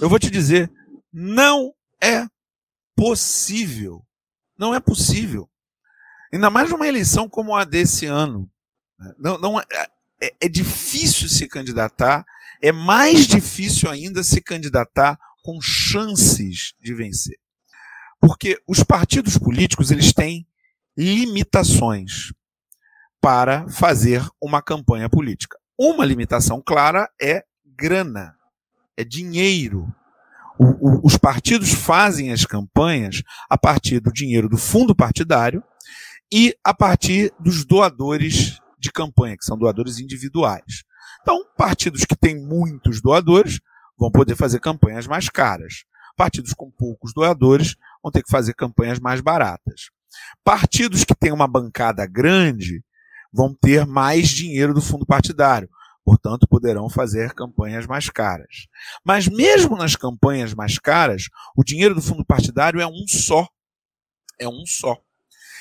Eu 0.00 0.08
vou 0.08 0.18
te 0.18 0.30
dizer, 0.30 0.70
não 1.12 1.72
é 2.00 2.26
possível. 2.96 4.04
Não 4.58 4.74
é 4.74 4.80
possível. 4.80 5.48
Ainda 6.32 6.50
mais 6.50 6.70
numa 6.70 6.86
eleição 6.86 7.28
como 7.28 7.54
a 7.54 7.64
desse 7.64 8.06
ano. 8.06 8.50
Não, 9.18 9.38
não 9.38 9.60
é, 9.60 9.64
é, 10.22 10.34
é 10.42 10.48
difícil 10.48 11.28
se 11.28 11.48
candidatar, 11.48 12.24
é 12.62 12.70
mais 12.70 13.26
difícil 13.26 13.90
ainda 13.90 14.22
se 14.22 14.40
candidatar 14.40 15.18
com 15.42 15.60
chances 15.60 16.74
de 16.78 16.94
vencer. 16.94 17.38
Porque 18.20 18.60
os 18.66 18.82
partidos 18.82 19.38
políticos 19.38 19.90
eles 19.90 20.12
têm 20.12 20.46
limitações 20.96 22.32
para 23.20 23.68
fazer 23.68 24.26
uma 24.40 24.62
campanha 24.62 25.08
política. 25.08 25.58
Uma 25.78 26.04
limitação 26.04 26.62
clara 26.64 27.08
é 27.20 27.44
grana, 27.64 28.34
é 28.96 29.04
dinheiro. 29.04 29.86
O, 30.58 30.64
o, 30.64 31.06
os 31.06 31.16
partidos 31.16 31.72
fazem 31.72 32.32
as 32.32 32.44
campanhas 32.44 33.22
a 33.48 33.56
partir 33.56 34.00
do 34.00 34.12
dinheiro 34.12 34.48
do 34.48 34.58
fundo 34.58 34.94
partidário 34.94 35.62
e 36.32 36.54
a 36.62 36.74
partir 36.74 37.32
dos 37.40 37.64
doadores 37.64 38.60
de 38.78 38.92
campanha, 38.92 39.36
que 39.36 39.44
são 39.44 39.58
doadores 39.58 39.98
individuais. 39.98 40.84
Então, 41.22 41.44
partidos 41.56 42.04
que 42.04 42.16
têm 42.16 42.36
muitos 42.36 43.00
doadores 43.00 43.60
vão 43.98 44.10
poder 44.10 44.36
fazer 44.36 44.60
campanhas 44.60 45.06
mais 45.06 45.28
caras. 45.28 45.84
Partidos 46.16 46.54
com 46.54 46.70
poucos 46.70 47.12
doadores 47.12 47.76
vão 48.02 48.10
ter 48.10 48.22
que 48.22 48.30
fazer 48.30 48.54
campanhas 48.54 48.98
mais 48.98 49.20
baratas. 49.20 49.90
Partidos 50.44 51.04
que 51.04 51.14
têm 51.14 51.32
uma 51.32 51.46
bancada 51.46 52.06
grande 52.06 52.82
vão 53.32 53.54
ter 53.54 53.86
mais 53.86 54.28
dinheiro 54.28 54.74
do 54.74 54.82
fundo 54.82 55.06
partidário, 55.06 55.68
portanto, 56.04 56.48
poderão 56.48 56.88
fazer 56.88 57.32
campanhas 57.34 57.86
mais 57.86 58.08
caras. 58.10 58.66
Mas 59.04 59.28
mesmo 59.28 59.76
nas 59.76 59.94
campanhas 59.94 60.52
mais 60.54 60.78
caras, 60.78 61.24
o 61.56 61.62
dinheiro 61.62 61.94
do 61.94 62.02
fundo 62.02 62.24
partidário 62.24 62.80
é 62.80 62.86
um 62.86 63.06
só. 63.06 63.46
É 64.38 64.48
um 64.48 64.64
só. 64.66 65.00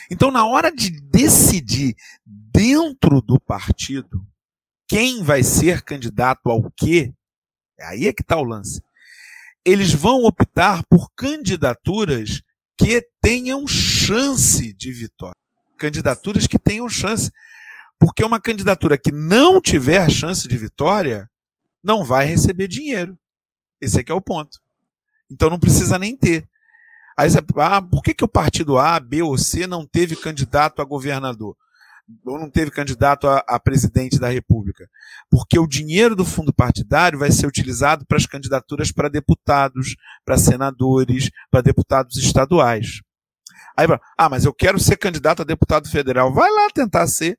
Então, 0.10 0.32
na 0.32 0.46
hora 0.46 0.72
de 0.72 0.90
decidir 0.90 1.96
dentro 2.26 3.22
do 3.22 3.40
partido 3.40 4.26
quem 4.88 5.22
vai 5.22 5.44
ser 5.44 5.84
candidato 5.84 6.50
ao 6.50 6.72
quê, 6.72 7.14
aí 7.80 8.08
é 8.08 8.14
que 8.14 8.24
está 8.24 8.38
o 8.38 8.44
lance. 8.44 8.82
Eles 9.70 9.94
vão 9.94 10.24
optar 10.24 10.84
por 10.90 11.12
candidaturas 11.16 12.42
que 12.76 13.08
tenham 13.22 13.68
chance 13.68 14.74
de 14.74 14.92
vitória. 14.92 15.36
Candidaturas 15.78 16.48
que 16.48 16.58
tenham 16.58 16.90
chance. 16.90 17.32
Porque 18.00 18.24
uma 18.24 18.42
candidatura 18.42 18.98
que 18.98 19.12
não 19.12 19.62
tiver 19.62 20.10
chance 20.10 20.48
de 20.48 20.58
vitória 20.58 21.30
não 21.84 22.04
vai 22.04 22.26
receber 22.26 22.68
dinheiro. 22.68 23.16
Esse 23.80 24.00
aqui 24.00 24.12
é 24.12 24.16
o 24.16 24.20
ponto. 24.20 24.60
Então 25.30 25.52
não 25.52 25.60
precisa 25.60 26.00
nem 26.00 26.18
ter. 26.18 26.50
Aí 27.16 27.30
você, 27.30 27.38
ah, 27.58 27.80
por 27.80 28.02
que, 28.02 28.16
que 28.16 28.24
o 28.24 28.28
partido 28.28 28.80
A, 28.80 29.00
B 29.00 29.22
ou 29.22 29.38
C 29.38 29.68
não 29.68 29.86
teve 29.86 30.16
candidato 30.16 30.82
a 30.82 30.86
governador? 30.86 31.56
Ou 32.26 32.40
não 32.40 32.50
teve 32.50 32.72
candidato 32.72 33.28
a, 33.28 33.44
a 33.48 33.60
presidente 33.60 34.20
da 34.20 34.30
República? 34.30 34.90
Porque 35.30 35.60
o 35.60 35.68
dinheiro 35.68 36.16
do 36.16 36.26
fundo 36.26 36.54
partidário 36.54 37.20
vai 37.20 37.32
ser 37.32 37.46
utilizado 37.46 38.06
para 38.06 38.18
as 38.18 38.26
candidaturas 38.26 38.92
para 38.92 39.10
deputados, 39.10 39.96
para 40.26 40.38
senadores, 40.38 41.30
para 41.52 41.62
deputados 41.62 42.18
estaduais. 42.18 43.02
Aí, 43.78 43.88
ah, 44.18 44.30
mas 44.30 44.46
eu 44.46 44.54
quero 44.54 44.80
ser 44.80 44.98
candidato 44.98 45.42
a 45.42 45.46
deputado 45.46 45.90
federal. 45.90 46.34
Vai 46.34 46.50
lá 46.50 46.70
tentar 46.74 47.08
ser. 47.08 47.38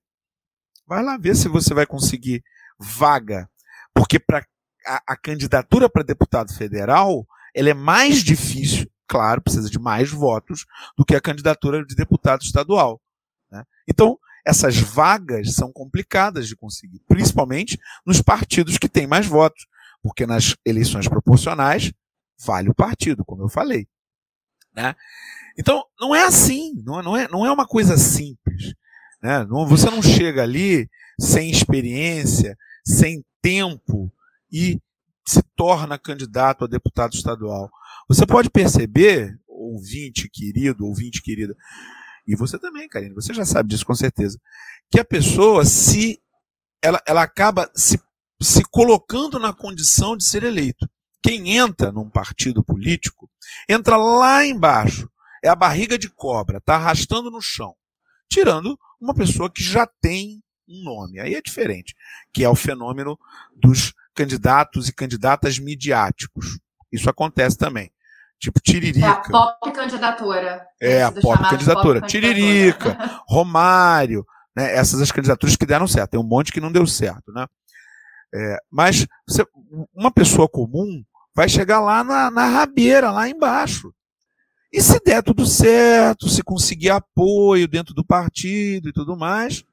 Vai 0.86 1.02
lá 1.02 1.16
ver 1.18 1.36
se 1.36 1.48
você 1.48 1.74
vai 1.74 1.86
conseguir 1.86 2.42
vaga. 2.78 3.48
Porque 3.92 4.18
para 4.18 4.44
a, 4.86 5.02
a 5.08 5.16
candidatura 5.16 5.90
para 5.90 6.02
deputado 6.02 6.52
federal, 6.54 7.26
ela 7.54 7.70
é 7.70 7.74
mais 7.74 8.22
difícil 8.22 8.90
claro, 9.10 9.42
precisa 9.42 9.68
de 9.68 9.78
mais 9.80 10.08
votos 10.08 10.64
do 10.96 11.04
que 11.04 11.16
a 11.16 11.20
candidatura 11.20 11.84
de 11.84 11.96
deputado 11.96 12.42
estadual. 12.42 13.00
Né? 13.50 13.64
Então, 13.88 14.16
essas 14.44 14.76
vagas 14.78 15.54
são 15.54 15.72
complicadas 15.72 16.48
de 16.48 16.56
conseguir, 16.56 17.00
principalmente 17.06 17.78
nos 18.06 18.22
partidos 18.22 18.78
que 18.78 18.88
têm 18.88 19.06
mais 19.06 19.26
votos, 19.26 19.66
porque 20.02 20.26
nas 20.26 20.56
eleições 20.64 21.08
proporcionais 21.08 21.92
vale 22.44 22.70
o 22.70 22.74
partido, 22.74 23.24
como 23.24 23.42
eu 23.42 23.48
falei. 23.48 23.86
Né? 24.74 24.94
Então, 25.58 25.84
não 26.00 26.14
é 26.14 26.24
assim, 26.24 26.72
não, 26.84 27.16
é, 27.16 27.28
não 27.28 27.44
é 27.44 27.52
uma 27.52 27.66
coisa 27.66 27.96
simples. 27.96 28.74
Né? 29.22 29.44
Não, 29.44 29.66
você 29.66 29.90
não 29.90 30.02
chega 30.02 30.42
ali 30.42 30.88
sem 31.18 31.50
experiência, 31.50 32.56
sem 32.84 33.24
tempo 33.42 34.10
e 34.50 34.80
se 35.26 35.42
torna 35.54 35.98
candidato 35.98 36.64
a 36.64 36.68
deputado 36.68 37.14
estadual. 37.14 37.70
Você 38.08 38.26
pode 38.26 38.50
perceber, 38.50 39.38
ouvinte 39.46 40.28
querido, 40.28 40.86
ouvinte 40.86 41.22
querida, 41.22 41.54
e 42.30 42.36
você 42.36 42.58
também, 42.58 42.88
Karine, 42.88 43.12
você 43.12 43.34
já 43.34 43.44
sabe 43.44 43.70
disso 43.70 43.84
com 43.84 43.94
certeza, 43.94 44.40
que 44.88 45.00
a 45.00 45.04
pessoa 45.04 45.64
se 45.64 46.22
ela, 46.80 47.02
ela 47.04 47.22
acaba 47.22 47.68
se, 47.74 48.00
se 48.40 48.62
colocando 48.70 49.38
na 49.38 49.52
condição 49.52 50.16
de 50.16 50.24
ser 50.24 50.44
eleito. 50.44 50.88
Quem 51.20 51.56
entra 51.56 51.90
num 51.90 52.08
partido 52.08 52.64
político 52.64 53.28
entra 53.68 53.96
lá 53.96 54.46
embaixo, 54.46 55.10
é 55.42 55.48
a 55.48 55.56
barriga 55.56 55.98
de 55.98 56.08
cobra, 56.08 56.58
está 56.58 56.76
arrastando 56.76 57.32
no 57.32 57.40
chão, 57.42 57.74
tirando 58.30 58.78
uma 59.00 59.12
pessoa 59.12 59.50
que 59.50 59.62
já 59.62 59.86
tem 60.00 60.40
um 60.68 60.84
nome. 60.84 61.18
Aí 61.18 61.34
é 61.34 61.42
diferente, 61.42 61.96
que 62.32 62.44
é 62.44 62.48
o 62.48 62.54
fenômeno 62.54 63.18
dos 63.56 63.92
candidatos 64.14 64.88
e 64.88 64.94
candidatas 64.94 65.58
midiáticos. 65.58 66.60
Isso 66.92 67.10
acontece 67.10 67.58
também. 67.58 67.90
Tipo 68.40 68.58
Tiririca. 68.58 69.06
É 69.06 69.10
a 69.10 69.16
pop 69.16 69.72
candidatura. 69.72 70.66
É, 70.80 71.02
a 71.02 71.12
pop 71.12 71.38
candidatura. 71.50 72.00
Pop 72.00 72.10
Tiririca, 72.10 72.96
Romário, 73.28 74.26
né? 74.56 74.74
Essas 74.74 75.02
as 75.02 75.12
candidaturas 75.12 75.56
que 75.56 75.66
deram 75.66 75.86
certo. 75.86 76.12
Tem 76.12 76.20
um 76.20 76.26
monte 76.26 76.50
que 76.50 76.60
não 76.60 76.72
deu 76.72 76.86
certo, 76.86 77.30
né? 77.32 77.46
É, 78.34 78.56
mas 78.70 79.06
você, 79.28 79.44
uma 79.94 80.10
pessoa 80.10 80.48
comum 80.48 81.04
vai 81.34 81.50
chegar 81.50 81.80
lá 81.80 82.02
na, 82.02 82.30
na 82.30 82.46
rabeira, 82.46 83.10
lá 83.10 83.28
embaixo. 83.28 83.92
E 84.72 84.80
se 84.80 84.98
der 85.04 85.22
tudo 85.22 85.44
certo, 85.44 86.28
se 86.28 86.42
conseguir 86.42 86.90
apoio 86.90 87.68
dentro 87.68 87.92
do 87.92 88.04
partido 88.04 88.88
e 88.88 88.92
tudo 88.92 89.16
mais, 89.16 89.64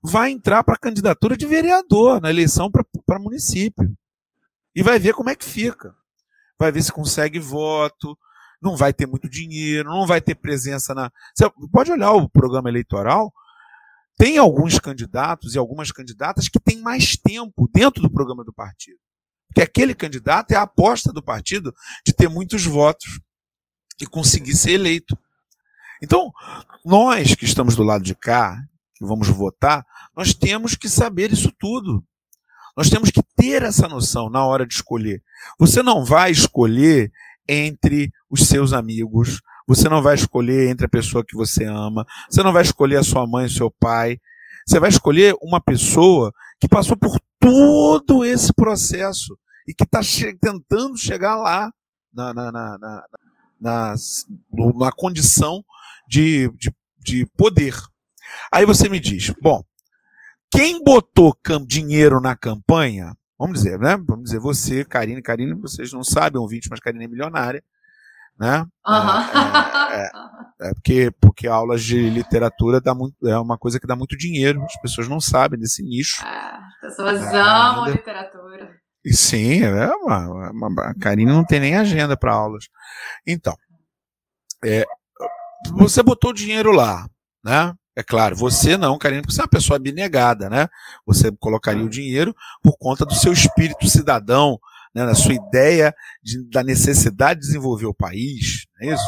vai 0.00 0.30
entrar 0.30 0.62
para 0.62 0.74
a 0.74 0.78
candidatura 0.78 1.36
de 1.36 1.46
vereador 1.46 2.20
na 2.20 2.30
eleição 2.30 2.70
para 2.70 3.18
município. 3.18 3.92
E 4.76 4.82
vai 4.82 5.00
ver 5.00 5.12
como 5.12 5.30
é 5.30 5.34
que 5.34 5.44
fica 5.44 5.92
vai 6.58 6.72
ver 6.72 6.82
se 6.82 6.92
consegue 6.92 7.38
voto, 7.38 8.16
não 8.60 8.76
vai 8.76 8.92
ter 8.92 9.06
muito 9.06 9.28
dinheiro, 9.28 9.90
não 9.90 10.06
vai 10.06 10.20
ter 10.20 10.34
presença 10.34 10.94
na. 10.94 11.10
Você 11.34 11.50
pode 11.72 11.90
olhar 11.90 12.12
o 12.12 12.28
programa 12.28 12.68
eleitoral, 12.68 13.32
tem 14.16 14.38
alguns 14.38 14.78
candidatos 14.78 15.54
e 15.54 15.58
algumas 15.58 15.90
candidatas 15.90 16.48
que 16.48 16.60
têm 16.60 16.80
mais 16.80 17.16
tempo 17.16 17.68
dentro 17.72 18.02
do 18.02 18.10
programa 18.10 18.44
do 18.44 18.52
partido. 18.52 18.98
Porque 19.48 19.62
aquele 19.62 19.94
candidato 19.94 20.52
é 20.52 20.56
a 20.56 20.62
aposta 20.62 21.12
do 21.12 21.22
partido 21.22 21.74
de 22.06 22.12
ter 22.12 22.28
muitos 22.28 22.64
votos 22.64 23.20
e 24.00 24.06
conseguir 24.06 24.54
ser 24.54 24.72
eleito. 24.72 25.18
Então, 26.02 26.32
nós 26.84 27.34
que 27.34 27.44
estamos 27.44 27.76
do 27.76 27.82
lado 27.82 28.02
de 28.02 28.14
cá, 28.14 28.56
que 28.94 29.04
vamos 29.04 29.28
votar, 29.28 29.84
nós 30.16 30.32
temos 30.32 30.74
que 30.74 30.88
saber 30.88 31.32
isso 31.32 31.52
tudo. 31.58 32.04
Nós 32.76 32.88
temos 32.88 33.10
que 33.10 33.22
ter 33.36 33.62
essa 33.62 33.86
noção 33.86 34.30
na 34.30 34.44
hora 34.44 34.66
de 34.66 34.74
escolher. 34.74 35.22
Você 35.58 35.82
não 35.82 36.04
vai 36.04 36.30
escolher 36.30 37.12
entre 37.48 38.10
os 38.30 38.46
seus 38.46 38.72
amigos, 38.72 39.40
você 39.66 39.88
não 39.88 40.02
vai 40.02 40.14
escolher 40.14 40.70
entre 40.70 40.86
a 40.86 40.88
pessoa 40.88 41.24
que 41.24 41.36
você 41.36 41.64
ama, 41.64 42.06
você 42.28 42.42
não 42.42 42.52
vai 42.52 42.62
escolher 42.62 42.96
a 42.96 43.02
sua 43.02 43.26
mãe 43.26 43.46
o 43.46 43.50
seu 43.50 43.70
pai. 43.70 44.18
Você 44.66 44.78
vai 44.78 44.88
escolher 44.88 45.34
uma 45.42 45.60
pessoa 45.60 46.32
que 46.60 46.68
passou 46.68 46.96
por 46.96 47.18
todo 47.40 48.24
esse 48.24 48.52
processo 48.52 49.36
e 49.66 49.74
que 49.74 49.84
está 49.84 50.02
che 50.02 50.32
tentando 50.34 50.96
chegar 50.96 51.36
lá 51.36 51.72
na, 52.12 52.32
na, 52.32 52.52
na, 52.52 52.78
na, 52.78 53.04
na, 53.60 53.94
na 54.74 54.92
condição 54.92 55.64
de, 56.08 56.48
de, 56.56 56.72
de 56.98 57.26
poder. 57.36 57.74
Aí 58.52 58.64
você 58.64 58.88
me 58.88 59.00
diz, 59.00 59.32
bom, 59.42 59.62
quem 60.52 60.84
botou 60.84 61.34
dinheiro 61.66 62.20
na 62.20 62.36
campanha, 62.36 63.16
vamos 63.38 63.62
dizer, 63.62 63.78
né? 63.78 63.96
Vamos 63.96 64.24
dizer, 64.24 64.38
você, 64.38 64.84
Karine, 64.84 65.22
Karine, 65.22 65.54
vocês 65.54 65.92
não 65.92 66.04
sabem, 66.04 66.38
ouvintes, 66.38 66.68
mas 66.70 66.78
Karine 66.78 67.06
é 67.06 67.08
milionária, 67.08 67.64
né? 68.38 68.66
Uhum. 68.86 69.92
É, 69.92 70.04
é, 70.04 70.68
é, 70.68 70.74
porque, 70.74 71.10
porque 71.20 71.48
aulas 71.48 71.82
de 71.82 72.10
literatura 72.10 72.80
dá 72.80 72.94
muito, 72.94 73.16
é 73.26 73.38
uma 73.38 73.56
coisa 73.56 73.80
que 73.80 73.86
dá 73.86 73.96
muito 73.96 74.16
dinheiro, 74.16 74.62
as 74.62 74.80
pessoas 74.80 75.08
não 75.08 75.20
sabem 75.20 75.58
desse 75.58 75.82
nicho. 75.82 76.22
Ah, 76.22 76.60
as 76.74 76.80
pessoas 76.80 77.22
é, 77.22 77.40
amam 77.40 77.86
literatura. 77.86 78.70
E 79.04 79.12
sim, 79.12 79.62
é 79.62 79.88
uma, 79.96 80.50
uma, 80.50 80.90
a 80.90 80.94
Karine 80.94 81.32
não 81.32 81.44
tem 81.44 81.58
nem 81.58 81.76
agenda 81.76 82.16
para 82.16 82.32
aulas. 82.32 82.66
Então, 83.26 83.56
é, 84.64 84.84
você 85.72 86.02
botou 86.02 86.32
dinheiro 86.32 86.70
lá, 86.70 87.06
né? 87.42 87.74
É 87.94 88.02
claro, 88.02 88.34
você 88.34 88.76
não, 88.76 88.96
Karine, 88.96 89.20
porque 89.20 89.34
você 89.34 89.42
é 89.42 89.44
uma 89.44 89.50
pessoa 89.50 89.76
abnegada, 89.76 90.48
né? 90.48 90.66
Você 91.06 91.30
colocaria 91.38 91.84
o 91.84 91.90
dinheiro 91.90 92.34
por 92.62 92.76
conta 92.78 93.04
do 93.04 93.14
seu 93.14 93.32
espírito 93.32 93.86
cidadão, 93.86 94.58
né, 94.94 95.04
na 95.04 95.14
sua 95.14 95.34
ideia 95.34 95.94
de, 96.22 96.48
da 96.50 96.62
necessidade 96.62 97.40
de 97.40 97.46
desenvolver 97.46 97.86
o 97.86 97.94
país, 97.94 98.66
não 98.80 98.88
é 98.90 98.94
isso? 98.94 99.04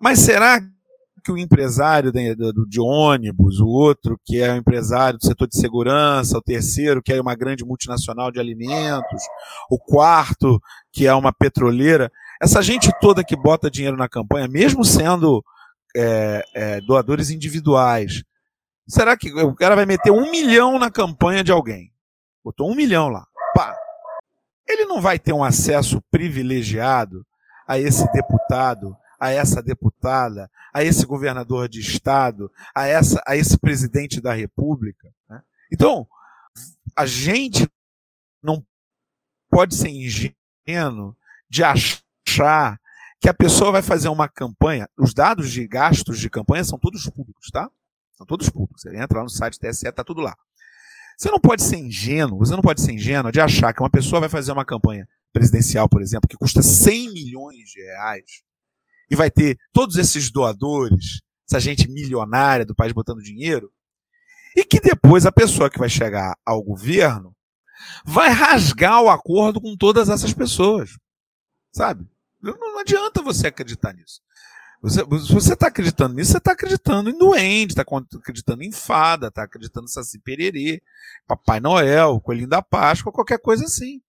Mas 0.00 0.20
será 0.20 0.60
que 1.22 1.30
o 1.30 1.36
empresário 1.36 2.10
de, 2.10 2.34
de, 2.34 2.52
de, 2.68 2.80
ônibus, 2.80 3.60
o 3.60 3.66
outro 3.66 4.18
que 4.24 4.40
é 4.40 4.52
o 4.52 4.56
empresário 4.56 5.18
do 5.18 5.26
setor 5.26 5.46
de 5.46 5.58
segurança, 5.58 6.38
o 6.38 6.42
terceiro 6.42 7.02
que 7.02 7.12
é 7.12 7.20
uma 7.20 7.34
grande 7.34 7.64
multinacional 7.64 8.32
de 8.32 8.40
alimentos, 8.40 9.22
o 9.70 9.78
quarto 9.78 10.60
que 10.92 11.06
é 11.06 11.14
uma 11.14 11.32
petroleira, 11.32 12.10
essa 12.40 12.62
gente 12.62 12.90
toda 13.00 13.22
que 13.22 13.36
bota 13.36 13.70
dinheiro 13.70 13.96
na 13.96 14.08
campanha, 14.08 14.48
mesmo 14.48 14.84
sendo 14.84 15.44
é, 15.96 16.44
é, 16.54 16.80
doadores 16.80 17.30
individuais, 17.30 18.22
será 18.86 19.16
que 19.16 19.32
o 19.32 19.54
cara 19.54 19.74
vai 19.74 19.86
meter 19.86 20.10
um 20.10 20.30
milhão 20.30 20.78
na 20.78 20.90
campanha 20.90 21.44
de 21.44 21.52
alguém? 21.52 21.92
Botou 22.44 22.70
um 22.70 22.74
milhão 22.74 23.08
lá, 23.08 23.26
pá. 23.54 23.76
Ele 24.68 24.84
não 24.84 25.00
vai 25.00 25.18
ter 25.18 25.32
um 25.32 25.44
acesso 25.44 26.02
privilegiado 26.10 27.26
a 27.66 27.78
esse 27.78 28.10
deputado 28.12 28.96
a 29.20 29.30
essa 29.30 29.62
deputada, 29.62 30.50
a 30.72 30.82
esse 30.82 31.04
governador 31.04 31.68
de 31.68 31.78
estado, 31.78 32.50
a, 32.74 32.86
essa, 32.86 33.22
a 33.26 33.36
esse 33.36 33.58
presidente 33.58 34.18
da 34.18 34.32
república. 34.32 35.12
Né? 35.28 35.42
Então, 35.70 36.08
a 36.96 37.04
gente 37.04 37.70
não 38.42 38.64
pode 39.50 39.74
ser 39.74 39.90
ingênuo 39.90 41.14
de 41.50 41.62
achar 41.62 42.80
que 43.20 43.28
a 43.28 43.34
pessoa 43.34 43.70
vai 43.70 43.82
fazer 43.82 44.08
uma 44.08 44.28
campanha. 44.28 44.88
Os 44.98 45.12
dados 45.12 45.50
de 45.50 45.66
gastos 45.68 46.18
de 46.18 46.30
campanha 46.30 46.64
são 46.64 46.78
todos 46.78 47.08
públicos, 47.10 47.50
tá? 47.52 47.70
São 48.16 48.26
todos 48.26 48.48
públicos. 48.48 48.82
Você 48.82 48.96
entra 48.96 49.18
lá 49.18 49.24
no 49.24 49.30
site 49.30 49.58
TSE, 49.58 49.86
está 49.86 50.02
tudo 50.02 50.22
lá. 50.22 50.34
Você 51.18 51.30
não 51.30 51.38
pode 51.38 51.62
ser 51.62 51.76
ingênuo, 51.76 52.38
você 52.38 52.52
não 52.52 52.62
pode 52.62 52.80
ser 52.80 52.92
ingênuo 52.92 53.30
de 53.30 53.40
achar 53.40 53.74
que 53.74 53.82
uma 53.82 53.90
pessoa 53.90 54.20
vai 54.20 54.30
fazer 54.30 54.52
uma 54.52 54.64
campanha 54.64 55.06
presidencial, 55.34 55.86
por 55.86 56.00
exemplo, 56.00 56.26
que 56.26 56.36
custa 56.36 56.62
100 56.62 57.12
milhões 57.12 57.68
de 57.70 57.82
reais, 57.82 58.42
e 59.10 59.14
vai 59.14 59.30
ter 59.30 59.58
todos 59.70 59.96
esses 59.96 60.30
doadores, 60.30 61.20
essa 61.48 61.60
gente 61.60 61.90
milionária 61.90 62.64
do 62.64 62.74
país 62.74 62.92
botando 62.92 63.22
dinheiro, 63.22 63.70
e 64.56 64.64
que 64.64 64.80
depois 64.80 65.26
a 65.26 65.32
pessoa 65.32 65.68
que 65.68 65.78
vai 65.78 65.90
chegar 65.90 66.34
ao 66.44 66.62
governo 66.62 67.36
vai 68.04 68.30
rasgar 68.30 69.02
o 69.02 69.10
acordo 69.10 69.60
com 69.60 69.76
todas 69.76 70.08
essas 70.08 70.32
pessoas. 70.32 70.90
Sabe? 71.72 72.08
Não, 72.42 72.78
adianta 72.78 73.22
você 73.22 73.48
acreditar 73.48 73.92
nisso. 73.92 74.20
Você, 74.82 75.00
se 75.00 75.32
você 75.32 75.52
está 75.52 75.66
acreditando 75.66 76.14
nisso, 76.14 76.32
você 76.32 76.38
está 76.38 76.52
acreditando 76.52 77.10
em 77.10 77.18
duende, 77.18 77.72
está 77.72 77.82
acreditando 77.82 78.62
em 78.62 78.72
fada, 78.72 79.26
está 79.26 79.42
acreditando 79.42 79.84
em 79.84 79.92
Saci 79.92 80.18
Pererê, 80.18 80.82
Papai 81.26 81.60
Noel, 81.60 82.18
Coelhinho 82.20 82.48
da 82.48 82.62
Páscoa, 82.62 83.12
qualquer 83.12 83.38
coisa 83.38 83.64
assim. 83.64 84.00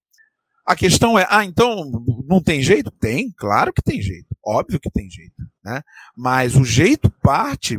A 0.65 0.75
questão 0.75 1.19
é, 1.19 1.27
ah, 1.29 1.43
então 1.43 1.91
não 2.25 2.41
tem 2.41 2.61
jeito? 2.61 2.89
Tem, 2.91 3.31
claro 3.35 3.73
que 3.73 3.81
tem 3.81 4.01
jeito. 4.01 4.27
Óbvio 4.45 4.79
que 4.79 4.89
tem 4.89 5.09
jeito, 5.09 5.43
né? 5.63 5.81
Mas 6.15 6.55
o 6.55 6.63
jeito 6.63 7.09
parte 7.09 7.77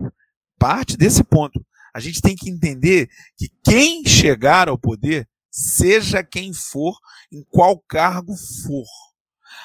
parte 0.63 0.97
desse 0.97 1.25
ponto. 1.25 1.65
A 1.93 1.99
gente 1.99 2.23
tem 2.23 2.37
que 2.37 2.49
entender 2.49 3.11
que 3.37 3.49
quem 3.65 4.07
chegar 4.07 4.69
ao 4.69 4.79
poder, 4.79 5.29
seja 5.51 6.23
quem 6.23 6.55
for, 6.55 6.97
em 7.33 7.43
qual 7.51 7.83
cargo 7.89 8.33
for, 8.37 8.87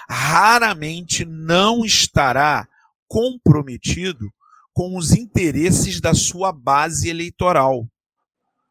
raramente 0.10 1.26
não 1.26 1.84
estará 1.84 2.68
comprometido 3.08 4.32
com 4.74 4.98
os 4.98 5.12
interesses 5.12 6.00
da 6.00 6.14
sua 6.14 6.52
base 6.52 7.10
eleitoral, 7.10 7.88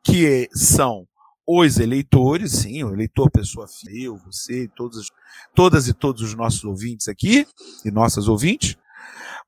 que 0.04 0.48
são 0.52 1.06
os 1.46 1.78
eleitores, 1.78 2.52
sim, 2.52 2.82
o 2.82 2.92
eleitor, 2.92 3.30
pessoa 3.30 3.68
fiel, 3.68 4.16
você, 4.24 4.68
todos, 4.74 5.10
todas 5.54 5.88
e 5.88 5.94
todos 5.94 6.22
os 6.22 6.34
nossos 6.34 6.64
ouvintes 6.64 7.08
aqui 7.08 7.46
e 7.84 7.90
nossas 7.90 8.28
ouvintes, 8.28 8.76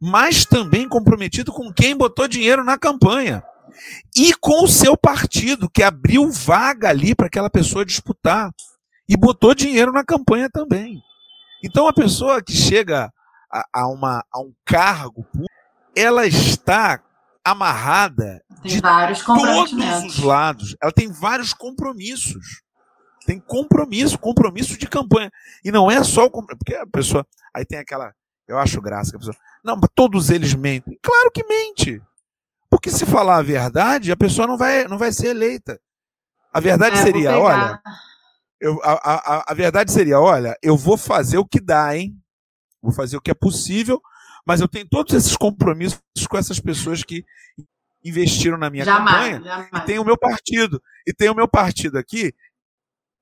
mas 0.01 0.44
também 0.44 0.88
comprometido 0.88 1.53
com 1.53 1.72
quem 1.72 1.96
botou 1.96 2.29
dinheiro 2.29 2.62
na 2.62 2.79
campanha 2.79 3.42
e 4.16 4.33
com 4.35 4.64
o 4.64 4.68
seu 4.68 4.96
partido, 4.96 5.68
que 5.68 5.83
abriu 5.83 6.31
vaga 6.31 6.88
ali 6.88 7.14
para 7.14 7.27
aquela 7.27 7.51
pessoa 7.51 7.85
disputar 7.85 8.53
e 9.09 9.16
botou 9.16 9.55
dinheiro 9.55 9.92
na 9.92 10.05
campanha 10.05 10.48
também. 10.51 11.03
Então 11.62 11.88
a 11.88 11.92
pessoa 11.92 12.42
que 12.42 12.53
chega 12.53 13.12
a, 13.53 13.64
a, 13.73 13.88
uma, 13.88 14.25
a 14.33 14.40
um 14.40 14.53
cargo 14.64 15.27
ela 15.99 16.27
está 16.27 17.03
amarrada 17.44 18.42
tem 18.62 18.73
de 18.73 18.81
vários 18.81 19.25
todos 19.25 19.73
os 20.05 20.18
lados. 20.21 20.77
Ela 20.81 20.92
tem 20.92 21.11
vários 21.11 21.53
compromissos. 21.53 22.62
Tem 23.27 23.40
compromisso, 23.40 24.18
compromisso 24.18 24.79
de 24.79 24.87
campanha. 24.87 25.31
E 25.64 25.71
não 25.71 25.90
é 25.90 26.03
só 26.05 26.27
o 26.27 26.31
compromisso. 26.31 26.59
Porque 26.59 26.75
a 26.75 26.87
pessoa. 26.87 27.27
Aí 27.55 27.64
tem 27.64 27.79
aquela. 27.79 28.12
Eu 28.47 28.59
acho 28.59 28.81
graça 28.81 29.11
que 29.11 29.16
a 29.16 29.18
pessoa. 29.18 29.37
Não, 29.64 29.79
todos 29.94 30.31
eles 30.31 30.55
mentem. 30.55 30.99
Claro 31.03 31.31
que 31.33 31.44
mente. 31.44 32.01
Porque 32.71 32.90
se 32.90 33.05
falar 33.05 33.38
a 33.38 33.42
verdade, 33.42 34.12
a 34.12 34.16
pessoa 34.16 34.47
não 34.47 34.57
vai, 34.57 34.87
não 34.87 34.99
vai 34.99 35.12
ser 35.12 35.29
eleita. 35.29 35.81
A 36.53 36.61
verdade 36.61 36.97
é, 36.99 37.03
seria, 37.03 37.38
olha. 37.38 37.81
Eu, 38.61 38.81
a, 38.83 38.92
a, 38.92 39.44
a 39.53 39.55
verdade 39.55 39.92
seria, 39.92 40.21
olha, 40.21 40.57
eu 40.62 40.77
vou 40.77 40.97
fazer 40.97 41.38
o 41.38 41.47
que 41.47 41.61
dá, 41.61 41.97
hein? 41.97 42.16
Vou 42.83 42.92
fazer 42.92 43.16
o 43.16 43.21
que 43.21 43.31
é 43.31 43.35
possível 43.35 44.01
mas 44.49 44.62
eu 44.62 44.66
tenho 44.66 44.88
todos 44.88 45.12
esses 45.12 45.37
compromissos 45.37 46.01
com 46.27 46.38
essas 46.38 46.59
pessoas 46.59 47.05
que 47.05 47.23
investiram 48.03 48.57
na 48.57 48.71
minha 48.71 48.83
jamais, 48.83 49.35
campanha 49.35 49.42
jamais. 49.42 49.83
e 49.83 49.87
tem 49.87 49.99
o 49.99 50.05
meu 50.05 50.16
partido 50.16 50.83
e 51.07 51.12
tem 51.12 51.29
o 51.29 51.35
meu 51.35 51.47
partido 51.47 51.99
aqui 51.99 52.33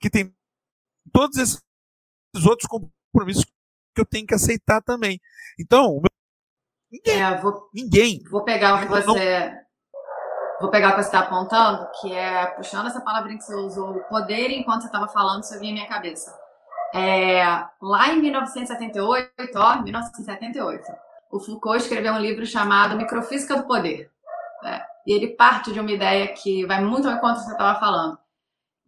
que 0.01 0.09
tem 0.09 0.33
todos 1.13 1.37
esses 1.37 1.61
outros 2.47 2.69
compromissos 2.69 3.45
que 3.45 4.01
eu 4.01 4.07
tenho 4.07 4.25
que 4.25 4.35
aceitar 4.35 4.81
também. 4.81 5.21
Então, 5.59 5.95
meu... 5.95 6.11
ninguém, 6.93 7.21
é, 7.21 7.41
vou, 7.41 7.69
ninguém. 7.75 8.23
Vou 8.31 8.45
pegar 8.45 8.77
o 8.77 8.83
que 8.83 8.87
você 8.87 9.51
não... 9.51 9.66
vou 10.61 10.71
pegar 10.71 10.89
o 10.89 10.91
que 10.93 11.03
você 11.03 11.09
está 11.09 11.21
apontando, 11.21 11.89
que 12.01 12.13
é 12.13 12.47
puxando 12.47 12.87
essa 12.87 13.01
palavrinha 13.01 13.39
que 13.39 13.45
você 13.45 13.55
usou, 13.55 14.01
poder, 14.09 14.51
enquanto 14.51 14.83
você 14.83 14.87
estava 14.87 15.09
falando, 15.09 15.43
isso 15.43 15.59
vinha 15.59 15.73
na 15.73 15.81
minha 15.81 15.89
cabeça. 15.89 16.37
É, 16.95 17.45
lá 17.83 18.09
em 18.09 18.21
1978, 18.21 19.33
ó, 19.57 19.83
1978, 19.83 20.85
o 21.31 21.41
Foucault 21.41 21.83
escreveu 21.83 22.15
um 22.15 22.19
livro 22.19 22.47
chamado 22.47 22.97
Microfísica 22.97 23.57
do 23.57 23.67
Poder. 23.67 24.11
Né? 24.63 24.83
E 25.07 25.13
ele 25.13 25.29
parte 25.29 25.73
de 25.73 25.81
uma 25.81 25.91
ideia 25.91 26.29
que 26.29 26.65
vai 26.65 26.83
muito 26.83 27.07
ao 27.07 27.15
encontro 27.15 27.37
do 27.37 27.41
que 27.41 27.47
você 27.47 27.53
estava 27.53 27.79
falando. 27.79 28.19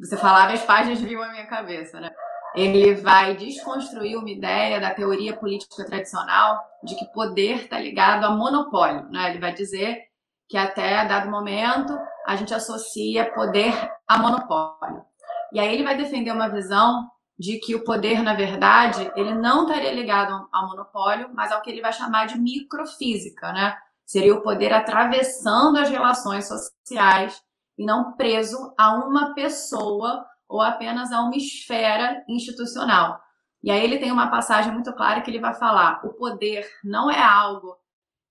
Você 0.01 0.17
falava 0.17 0.53
as 0.53 0.63
páginas 0.63 1.01
vinham 1.01 1.23
à 1.23 1.31
minha 1.31 1.47
cabeça, 1.47 2.01
né? 2.01 2.11
Ele 2.55 2.95
vai 2.95 3.37
desconstruir 3.37 4.17
uma 4.17 4.31
ideia 4.31 4.81
da 4.81 4.95
teoria 4.95 5.37
política 5.37 5.85
tradicional 5.85 6.65
de 6.83 6.95
que 6.95 7.13
poder 7.13 7.65
está 7.65 7.79
ligado 7.79 8.25
a 8.25 8.31
monopólio, 8.31 9.09
né? 9.11 9.31
Ele 9.31 9.39
vai 9.39 9.53
dizer 9.53 10.08
que 10.49 10.57
até 10.57 11.05
dado 11.05 11.31
momento 11.31 11.99
a 12.27 12.37
gente 12.37 12.55
associa 12.55 13.33
poder 13.33 13.75
a 14.07 14.19
monopólio. 14.19 15.05
E 15.53 15.61
aí 15.61 15.73
ele 15.73 15.85
vai 15.85 15.97
defender 15.97 16.33
uma 16.33 16.49
visão 16.49 17.09
de 17.39 17.59
que 17.59 17.75
o 17.75 17.85
poder, 17.85 18.23
na 18.23 18.35
verdade, 18.35 19.11
ele 19.15 19.33
não 19.35 19.63
estaria 19.63 19.93
ligado 19.93 20.49
ao 20.53 20.69
monopólio, 20.69 21.31
mas 21.33 21.53
ao 21.53 21.63
que 21.63 21.71
ele 21.71 21.81
vai 21.81 21.93
chamar 21.93 22.27
de 22.27 22.39
microfísica, 22.39 23.53
né? 23.53 23.77
Seria 24.05 24.35
o 24.35 24.43
poder 24.43 24.73
atravessando 24.73 25.79
as 25.79 25.89
relações 25.89 26.49
sociais 26.49 27.41
e 27.77 27.85
não 27.85 28.15
preso 28.15 28.75
a 28.77 28.95
uma 28.95 29.35
pessoa 29.35 30.27
ou 30.49 30.61
apenas 30.61 31.13
a 31.13 31.21
uma 31.21 31.37
esfera 31.37 32.25
institucional. 32.29 33.21
E 33.63 33.71
aí 33.71 33.85
ele 33.85 33.99
tem 33.99 34.11
uma 34.11 34.31
passagem 34.31 34.73
muito 34.73 34.93
clara 34.95 35.21
que 35.21 35.31
ele 35.31 35.41
vai 35.41 35.55
falar: 35.55 36.01
o 36.05 36.15
poder 36.15 36.67
não 36.83 37.11
é 37.11 37.23
algo 37.23 37.77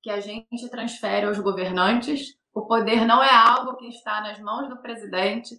que 0.02 0.10
a 0.10 0.20
gente 0.20 0.70
transfere 0.70 1.26
aos 1.26 1.40
governantes, 1.40 2.38
o 2.54 2.66
poder 2.66 3.06
não 3.06 3.24
é 3.24 3.34
algo 3.34 3.76
que 3.76 3.88
está 3.88 4.22
nas 4.22 4.40
mãos 4.40 4.70
do 4.70 4.78
presidente, 4.78 5.56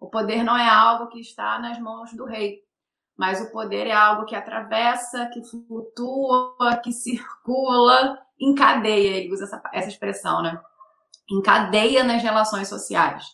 o 0.00 0.08
poder 0.08 0.42
não 0.42 0.56
é 0.56 0.68
algo 0.68 1.08
que 1.08 1.20
está 1.20 1.58
nas 1.58 1.78
mãos 1.78 2.12
do 2.12 2.24
rei 2.24 2.62
mas 3.16 3.40
o 3.40 3.50
poder 3.52 3.86
é 3.86 3.92
algo 3.92 4.24
que 4.24 4.34
atravessa, 4.34 5.26
que 5.26 5.42
flutua, 5.44 6.76
que 6.82 6.92
circula, 6.92 8.18
encadeia, 8.40 9.16
ele 9.16 9.32
usa 9.32 9.44
essa, 9.44 9.62
essa 9.72 9.88
expressão, 9.88 10.42
né? 10.42 10.60
Encadeia 11.30 12.02
nas 12.02 12.22
relações 12.22 12.68
sociais. 12.68 13.24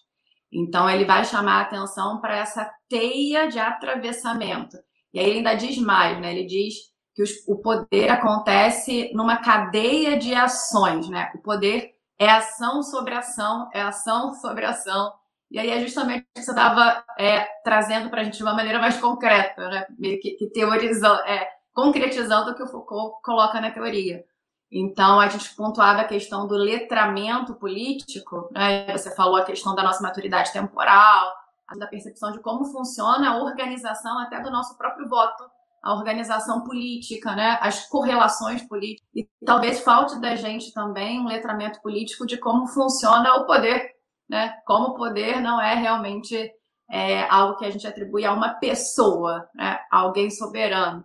Então, 0.53 0.89
ele 0.89 1.05
vai 1.05 1.25
chamar 1.25 1.59
a 1.59 1.63
atenção 1.63 2.21
para 2.21 2.37
essa 2.37 2.71
teia 2.89 3.49
de 3.49 3.59
atravessamento. 3.59 4.77
E 5.13 5.19
aí 5.19 5.27
ele 5.27 5.39
ainda 5.39 5.55
diz 5.55 5.79
mais, 5.79 6.21
né? 6.21 6.33
Ele 6.33 6.47
diz 6.47 6.75
que 7.19 7.25
o 7.49 7.57
poder 7.57 8.11
acontece 8.11 9.11
numa 9.13 9.39
cadeia 9.39 10.17
de 10.17 10.35
ações, 10.35 11.09
né? 11.09 11.33
O 11.35 11.39
poder 11.39 11.95
é 12.17 12.31
ação 12.31 12.83
sobre 12.83 13.15
ação, 13.15 13.69
é 13.73 13.83
ação 13.83 14.35
sobre 14.35 14.65
ação, 14.65 15.13
e 15.51 15.59
aí 15.59 15.71
é 15.71 15.81
justamente 15.81 16.23
o 16.23 16.39
que 16.39 16.45
você 16.45 16.51
estava 16.51 17.03
é, 17.19 17.41
trazendo 17.65 18.09
para 18.09 18.21
a 18.21 18.25
gente 18.25 18.37
de 18.37 18.43
uma 18.43 18.55
maneira 18.55 18.79
mais 18.79 18.99
concreta, 18.99 19.69
né? 19.69 19.87
meio 19.99 20.21
que, 20.21 20.33
que 20.33 20.47
teorizando, 20.51 21.21
é, 21.23 21.49
concretizando 21.73 22.51
o 22.51 22.55
que 22.55 22.63
o 22.63 22.67
Foucault 22.67 23.21
coloca 23.23 23.61
na 23.61 23.71
teoria. 23.71 24.25
Então, 24.71 25.19
a 25.19 25.29
gente 25.29 25.55
pontuava 25.57 26.03
a 26.03 26.09
questão 26.09 26.47
do 26.47 26.55
letramento 26.55 27.55
político, 27.55 28.51
né? 28.53 28.97
você 28.97 29.15
falou 29.15 29.37
a 29.37 29.45
questão 29.45 29.75
da 29.75 29.83
nossa 29.83 30.03
maturidade 30.03 30.53
temporal, 30.53 31.33
da 31.79 31.87
percepção 31.87 32.31
de 32.33 32.41
como 32.41 32.67
funciona 32.67 33.31
a 33.31 33.43
organização 33.43 34.19
até 34.19 34.41
do 34.41 34.51
nosso 34.51 34.77
próprio 34.77 35.09
voto, 35.09 35.51
a 35.83 35.95
organização 35.95 36.65
política, 36.65 37.35
né? 37.35 37.59
as 37.61 37.89
correlações 37.89 38.63
políticas. 38.67 39.09
E 39.15 39.29
talvez 39.45 39.81
falte 39.81 40.21
da 40.21 40.37
gente 40.37 40.73
também 40.73 41.21
um 41.21 41.27
letramento 41.27 41.81
político 41.81 42.27
de 42.27 42.37
como 42.37 42.67
funciona 42.67 43.37
o 43.37 43.47
poder, 43.47 43.93
né? 44.29 44.55
como 44.67 44.89
o 44.89 44.95
poder 44.95 45.41
não 45.41 45.61
é 45.61 45.75
realmente 45.75 46.51
é, 46.91 47.23
algo 47.29 47.57
que 47.57 47.65
a 47.65 47.71
gente 47.71 47.87
atribui 47.87 48.25
a 48.25 48.33
uma 48.33 48.55
pessoa, 48.55 49.49
né? 49.55 49.79
alguém 49.91 50.31
soberano 50.31 51.05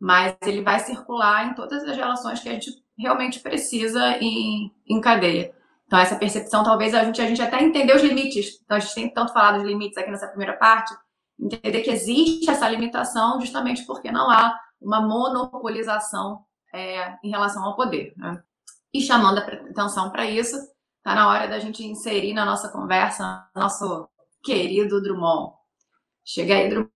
mas 0.00 0.34
ele 0.46 0.62
vai 0.62 0.80
circular 0.80 1.46
em 1.46 1.54
todas 1.54 1.84
as 1.84 1.94
relações 1.94 2.40
que 2.40 2.48
a 2.48 2.52
gente 2.52 2.70
realmente 2.98 3.38
precisa 3.40 4.16
em, 4.18 4.72
em 4.88 5.00
cadeia. 5.00 5.54
Então, 5.86 5.98
essa 5.98 6.16
percepção, 6.16 6.64
talvez 6.64 6.94
a 6.94 7.04
gente, 7.04 7.20
a 7.20 7.26
gente 7.26 7.42
até 7.42 7.62
entender 7.62 7.94
os 7.94 8.02
limites. 8.02 8.60
Então, 8.64 8.76
a 8.78 8.80
gente 8.80 8.94
tem 8.94 9.12
tanto 9.12 9.32
falado 9.32 9.60
de 9.60 9.66
limites 9.66 9.98
aqui 9.98 10.10
nessa 10.10 10.28
primeira 10.28 10.54
parte, 10.54 10.94
entender 11.40 11.80
que 11.80 11.90
existe 11.90 12.50
essa 12.50 12.68
limitação 12.68 13.40
justamente 13.40 13.84
porque 13.86 14.12
não 14.12 14.30
há 14.30 14.54
uma 14.80 15.00
monopolização 15.00 16.44
é, 16.72 17.16
em 17.24 17.30
relação 17.30 17.64
ao 17.64 17.76
poder. 17.76 18.12
Né? 18.16 18.42
E 18.92 19.00
chamando 19.00 19.38
a 19.38 19.42
atenção 19.42 20.10
para 20.10 20.26
isso, 20.26 20.56
está 20.98 21.14
na 21.14 21.28
hora 21.28 21.48
da 21.48 21.58
gente 21.58 21.84
inserir 21.84 22.34
na 22.34 22.44
nossa 22.44 22.68
conversa 22.68 23.48
nosso 23.54 24.08
querido 24.42 25.00
Drummond. 25.00 25.54
Chega 26.24 26.54
aí, 26.54 26.68
Drummond. 26.68 26.90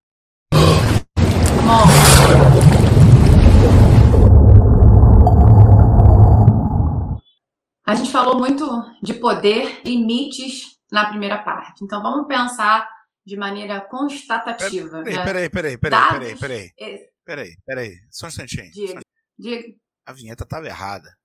A 7.87 7.93
gente 7.93 8.11
falou 8.11 8.39
muito 8.39 8.65
de 9.01 9.13
poder, 9.13 9.81
limites 9.85 10.75
na 10.91 11.05
primeira 11.05 11.37
parte. 11.37 11.83
Então 11.83 12.01
vamos 12.01 12.27
pensar 12.27 12.94
de 13.25 13.35
maneira 13.37 13.81
constatativa. 13.81 15.03
Peraí, 15.03 15.15
né? 15.15 15.23
peraí, 15.25 15.49
peraí, 15.49 15.77
peraí, 15.77 16.01
Dados... 16.01 16.19
peraí, 16.19 16.37
peraí, 16.37 16.73
peraí. 16.75 17.15
Peraí, 17.25 17.57
peraí, 17.65 17.91
só 18.11 18.27
um 18.27 18.29
instantinho. 18.29 18.71
Diga, 18.71 19.01
diga. 19.37 19.75
A 20.05 20.13
vinheta 20.13 20.43
estava 20.43 20.67
errada. 20.67 21.17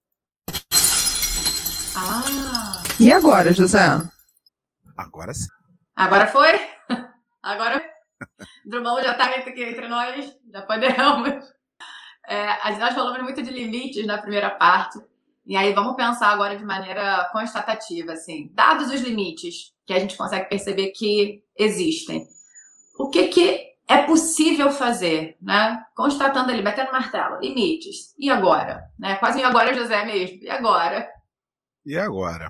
Ah. 1.94 2.82
E 2.98 3.12
agora, 3.12 3.52
José? 3.52 3.80
Agora 4.96 5.34
sim. 5.34 5.48
Agora 5.94 6.26
foi? 6.26 6.58
Agora 7.42 7.82
Drummond 8.64 9.02
já 9.02 9.12
está 9.12 9.24
aqui 9.24 9.62
entre 9.62 9.88
nós, 9.88 10.36
já 10.52 10.62
podemos. 10.62 11.52
É, 12.26 12.78
nós 12.78 12.94
falamos 12.94 13.22
muito 13.22 13.42
de 13.42 13.50
limites 13.50 14.06
na 14.06 14.18
primeira 14.18 14.50
parte. 14.50 14.98
E 15.50 15.56
aí 15.56 15.74
vamos 15.74 15.96
pensar 15.96 16.28
agora 16.28 16.56
de 16.56 16.64
maneira 16.64 17.28
constatativa, 17.32 18.12
assim, 18.12 18.52
dados 18.54 18.88
os 18.88 19.00
limites 19.00 19.72
que 19.84 19.92
a 19.92 19.98
gente 19.98 20.16
consegue 20.16 20.48
perceber 20.48 20.92
que 20.92 21.42
existem, 21.58 22.24
o 22.96 23.10
que 23.10 23.26
que 23.26 23.60
é 23.88 24.02
possível 24.02 24.70
fazer, 24.70 25.36
né? 25.42 25.84
Constatando 25.96 26.52
ali, 26.52 26.62
batendo 26.62 26.92
martelo, 26.92 27.40
limites. 27.40 28.14
E 28.16 28.30
agora? 28.30 28.84
Né? 28.96 29.16
Quase 29.16 29.40
e 29.40 29.42
agora, 29.42 29.74
José 29.74 30.04
mesmo. 30.04 30.36
E 30.40 30.48
agora? 30.48 31.10
E 31.84 31.98
agora? 31.98 32.48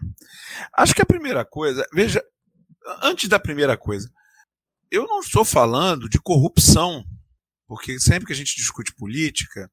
Acho 0.75 0.95
que 0.95 1.01
a 1.01 1.07
primeira 1.07 1.43
coisa, 1.43 1.83
veja, 1.95 2.23
antes 3.03 3.31
da 3.31 3.41
primeira 3.41 3.79
coisa, 3.79 4.13
eu 4.91 5.07
não 5.07 5.21
estou 5.21 5.43
falando 5.43 6.07
de 6.07 6.21
corrupção, 6.21 7.03
porque 7.67 7.99
sempre 7.99 8.27
que 8.27 8.35
a 8.35 8.37
gente 8.37 8.57
discute 8.57 8.95
política, 8.95 9.73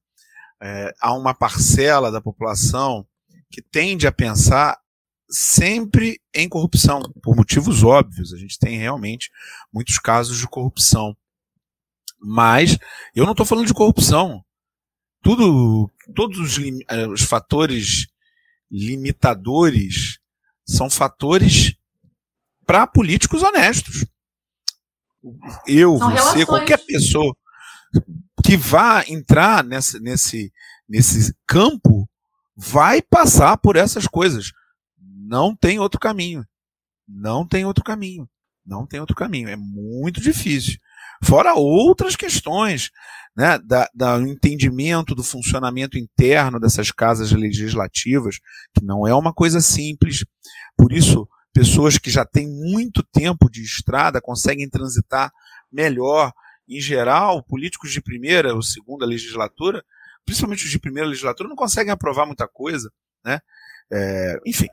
é, 0.61 0.93
há 1.01 1.13
uma 1.13 1.33
parcela 1.33 2.09
da 2.09 2.21
população 2.21 3.05
que 3.51 3.61
tende 3.61 4.07
a 4.07 4.11
pensar 4.11 4.77
sempre 5.29 6.21
em 6.33 6.47
corrupção, 6.47 7.01
por 7.21 7.35
motivos 7.35 7.83
óbvios. 7.83 8.33
A 8.33 8.37
gente 8.37 8.57
tem 8.57 8.77
realmente 8.77 9.31
muitos 9.71 9.97
casos 9.97 10.37
de 10.37 10.47
corrupção. 10.47 11.15
Mas 12.19 12.77
eu 13.13 13.25
não 13.25 13.31
estou 13.31 13.45
falando 13.45 13.67
de 13.67 13.73
corrupção. 13.73 14.43
Tudo, 15.21 15.91
todos 16.15 16.39
os, 16.39 16.57
eh, 16.89 17.07
os 17.07 17.21
fatores 17.21 18.07
limitadores 18.71 20.19
são 20.65 20.89
fatores 20.89 21.75
para 22.65 22.87
políticos 22.87 23.43
honestos. 23.43 24.05
Eu, 25.65 25.97
são 25.97 26.09
você, 26.09 26.15
relações. 26.15 26.45
qualquer 26.45 26.85
pessoa 26.85 27.35
que 28.43 28.55
vá 28.57 29.03
entrar 29.07 29.63
nessa, 29.63 29.99
nesse, 29.99 30.53
nesse 30.87 31.35
campo 31.45 32.09
vai 32.57 33.01
passar 33.01 33.57
por 33.57 33.75
essas 33.75 34.07
coisas. 34.07 34.51
Não 34.99 35.55
tem 35.55 35.79
outro 35.79 35.99
caminho. 35.99 36.43
Não 37.07 37.47
tem 37.47 37.65
outro 37.65 37.83
caminho. 37.83 38.27
Não 38.65 38.85
tem 38.85 38.99
outro 38.99 39.15
caminho. 39.15 39.47
É 39.47 39.55
muito 39.55 40.19
difícil. 40.19 40.77
Fora 41.23 41.53
outras 41.53 42.15
questões, 42.15 42.89
né, 43.35 43.59
da, 43.59 43.87
da 43.93 44.19
entendimento 44.19 45.15
do 45.15 45.23
funcionamento 45.23 45.97
interno 45.97 46.59
dessas 46.59 46.91
casas 46.91 47.31
legislativas, 47.31 48.37
que 48.73 48.83
não 48.83 49.07
é 49.07 49.13
uma 49.13 49.33
coisa 49.33 49.61
simples. 49.61 50.25
Por 50.75 50.91
isso, 50.91 51.27
pessoas 51.53 51.97
que 51.97 52.09
já 52.09 52.25
têm 52.25 52.47
muito 52.47 53.03
tempo 53.03 53.49
de 53.49 53.61
estrada 53.61 54.21
conseguem 54.21 54.69
transitar 54.69 55.31
melhor. 55.71 56.31
Em 56.67 56.81
geral, 56.81 57.43
políticos 57.43 57.91
de 57.91 58.01
primeira 58.01 58.53
ou 58.53 58.61
segunda 58.61 59.05
legislatura 59.05 59.83
principalmente 60.27 60.65
os 60.65 60.69
de 60.69 60.77
primeira 60.77 61.07
legislatura, 61.07 61.47
não 61.47 61.55
conseguem 61.55 61.91
aprovar 61.91 62.25
muita 62.25 62.45
coisa, 62.49 62.91
né? 63.23 63.39
É, 63.89 64.37
enfim. 64.45 64.67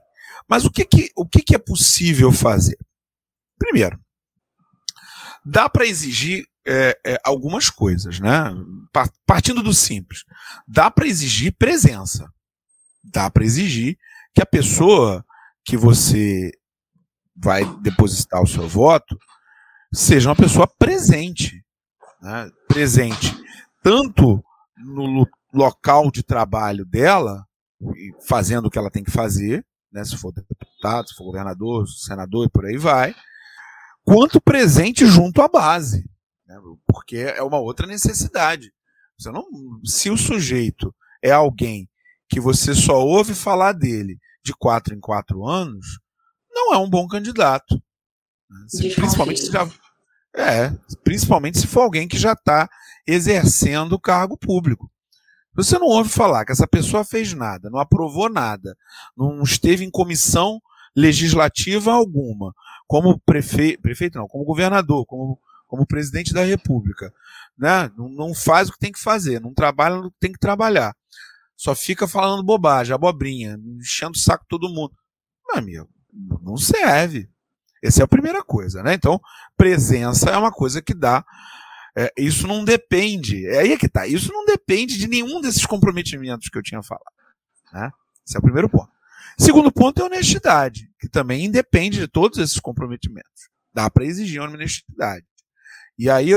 Mas 0.48 0.64
o 0.64 0.70
que, 0.70 0.84
que, 0.84 1.10
o 1.16 1.24
que, 1.24 1.42
que 1.42 1.54
é 1.54 1.58
possível 1.58 2.32
fazer? 2.32 2.76
Primeiro, 3.56 3.96
dá 5.44 5.68
para 5.68 5.86
exigir 5.86 6.44
é, 6.66 6.98
é, 7.06 7.18
algumas 7.24 7.70
coisas, 7.70 8.18
né? 8.18 8.52
Partindo 9.24 9.62
do 9.62 9.72
simples, 9.72 10.24
dá 10.66 10.90
para 10.90 11.06
exigir 11.06 11.54
presença, 11.56 12.28
dá 13.04 13.30
para 13.30 13.44
exigir 13.44 13.96
que 14.34 14.42
a 14.42 14.46
pessoa 14.46 15.24
que 15.64 15.76
você 15.76 16.50
vai 17.36 17.64
depositar 17.80 18.42
o 18.42 18.46
seu 18.46 18.68
voto 18.68 19.16
seja 19.92 20.28
uma 20.28 20.36
pessoa 20.36 20.66
presente, 20.66 21.64
né? 22.20 22.50
presente 22.66 23.44
tanto 23.84 24.42
no, 24.78 25.28
local 25.54 26.10
de 26.10 26.22
trabalho 26.22 26.84
dela, 26.84 27.46
fazendo 28.26 28.66
o 28.66 28.70
que 28.70 28.78
ela 28.78 28.90
tem 28.90 29.04
que 29.04 29.10
fazer, 29.10 29.64
né, 29.92 30.04
se 30.04 30.16
for 30.16 30.32
deputado, 30.32 31.08
se 31.08 31.14
for 31.14 31.24
governador, 31.24 31.86
senador 31.88 32.46
e 32.46 32.50
por 32.50 32.66
aí 32.66 32.76
vai, 32.76 33.14
quanto 34.02 34.40
presente 34.40 35.06
junto 35.06 35.40
à 35.40 35.48
base, 35.48 36.04
né, 36.46 36.56
porque 36.86 37.16
é 37.16 37.42
uma 37.42 37.58
outra 37.58 37.86
necessidade. 37.86 38.72
Você 39.18 39.30
não, 39.30 39.44
se 39.84 40.10
o 40.10 40.16
sujeito 40.16 40.94
é 41.22 41.30
alguém 41.30 41.88
que 42.28 42.40
você 42.40 42.74
só 42.74 43.00
ouve 43.00 43.34
falar 43.34 43.72
dele 43.72 44.18
de 44.44 44.52
quatro 44.52 44.94
em 44.94 45.00
quatro 45.00 45.46
anos, 45.46 46.00
não 46.50 46.74
é 46.74 46.78
um 46.78 46.90
bom 46.90 47.06
candidato. 47.06 47.80
Né, 48.50 48.66
se, 48.68 48.94
principalmente 48.94 49.40
se 49.40 49.52
já, 49.52 49.68
é, 50.36 50.70
principalmente 51.04 51.58
se 51.58 51.66
for 51.66 51.82
alguém 51.82 52.08
que 52.08 52.18
já 52.18 52.32
está 52.32 52.68
exercendo 53.06 53.92
o 53.92 54.00
cargo 54.00 54.36
público. 54.36 54.90
Você 55.54 55.78
não 55.78 55.86
ouve 55.86 56.10
falar 56.10 56.44
que 56.44 56.52
essa 56.52 56.66
pessoa 56.66 57.04
fez 57.04 57.32
nada, 57.32 57.70
não 57.70 57.78
aprovou 57.78 58.28
nada, 58.28 58.76
não 59.16 59.42
esteve 59.42 59.84
em 59.84 59.90
comissão 59.90 60.60
legislativa 60.96 61.92
alguma, 61.92 62.52
como 62.86 63.18
prefeito, 63.20 63.80
prefeito 63.82 64.18
não, 64.18 64.26
como 64.26 64.44
governador, 64.44 65.04
como, 65.06 65.38
como 65.66 65.86
presidente 65.86 66.32
da 66.32 66.44
República, 66.44 67.12
né? 67.58 67.90
Não, 67.96 68.08
não 68.08 68.34
faz 68.34 68.68
o 68.68 68.72
que 68.72 68.78
tem 68.78 68.92
que 68.92 69.00
fazer, 69.00 69.40
não 69.40 69.52
trabalha 69.52 69.96
o 69.96 70.10
que 70.10 70.18
tem 70.20 70.32
que 70.32 70.38
trabalhar, 70.38 70.94
só 71.56 71.74
fica 71.74 72.06
falando 72.06 72.42
bobagem, 72.42 72.94
abobrinha, 72.94 73.58
enchendo 73.80 74.12
o 74.12 74.18
saco 74.18 74.44
todo 74.48 74.68
mundo. 74.68 74.92
Meu 75.48 75.58
amigo, 75.58 75.88
não 76.42 76.56
serve. 76.56 77.28
Essa 77.82 78.02
é 78.02 78.04
a 78.04 78.08
primeira 78.08 78.42
coisa, 78.42 78.82
né? 78.82 78.94
Então, 78.94 79.20
presença 79.56 80.30
é 80.30 80.36
uma 80.36 80.50
coisa 80.50 80.80
que 80.80 80.94
dá 80.94 81.24
é, 81.96 82.12
isso 82.16 82.46
não 82.46 82.64
depende, 82.64 83.46
é 83.46 83.60
aí 83.60 83.72
é 83.72 83.78
que 83.78 83.88
tá, 83.88 84.06
isso 84.06 84.32
não 84.32 84.44
depende 84.44 84.98
de 84.98 85.06
nenhum 85.06 85.40
desses 85.40 85.64
comprometimentos 85.64 86.48
que 86.48 86.58
eu 86.58 86.62
tinha 86.62 86.82
falado. 86.82 87.04
Né? 87.72 87.90
Esse 88.26 88.36
é 88.36 88.38
o 88.38 88.42
primeiro 88.42 88.68
ponto. 88.68 88.92
Segundo 89.38 89.72
ponto 89.72 90.00
é 90.00 90.04
honestidade, 90.04 90.90
que 90.98 91.08
também 91.08 91.44
independe 91.44 91.98
de 91.98 92.08
todos 92.08 92.38
esses 92.38 92.58
comprometimentos. 92.58 93.48
Dá 93.72 93.90
para 93.90 94.04
exigir 94.04 94.40
honestidade. 94.40 95.26
E 95.98 96.10
aí 96.10 96.30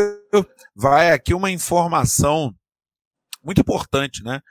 vai 0.76 1.12
aqui 1.12 1.34
uma 1.34 1.50
informação 1.50 2.56
muito 3.44 3.62
importante, 3.62 4.24
né? 4.24 4.42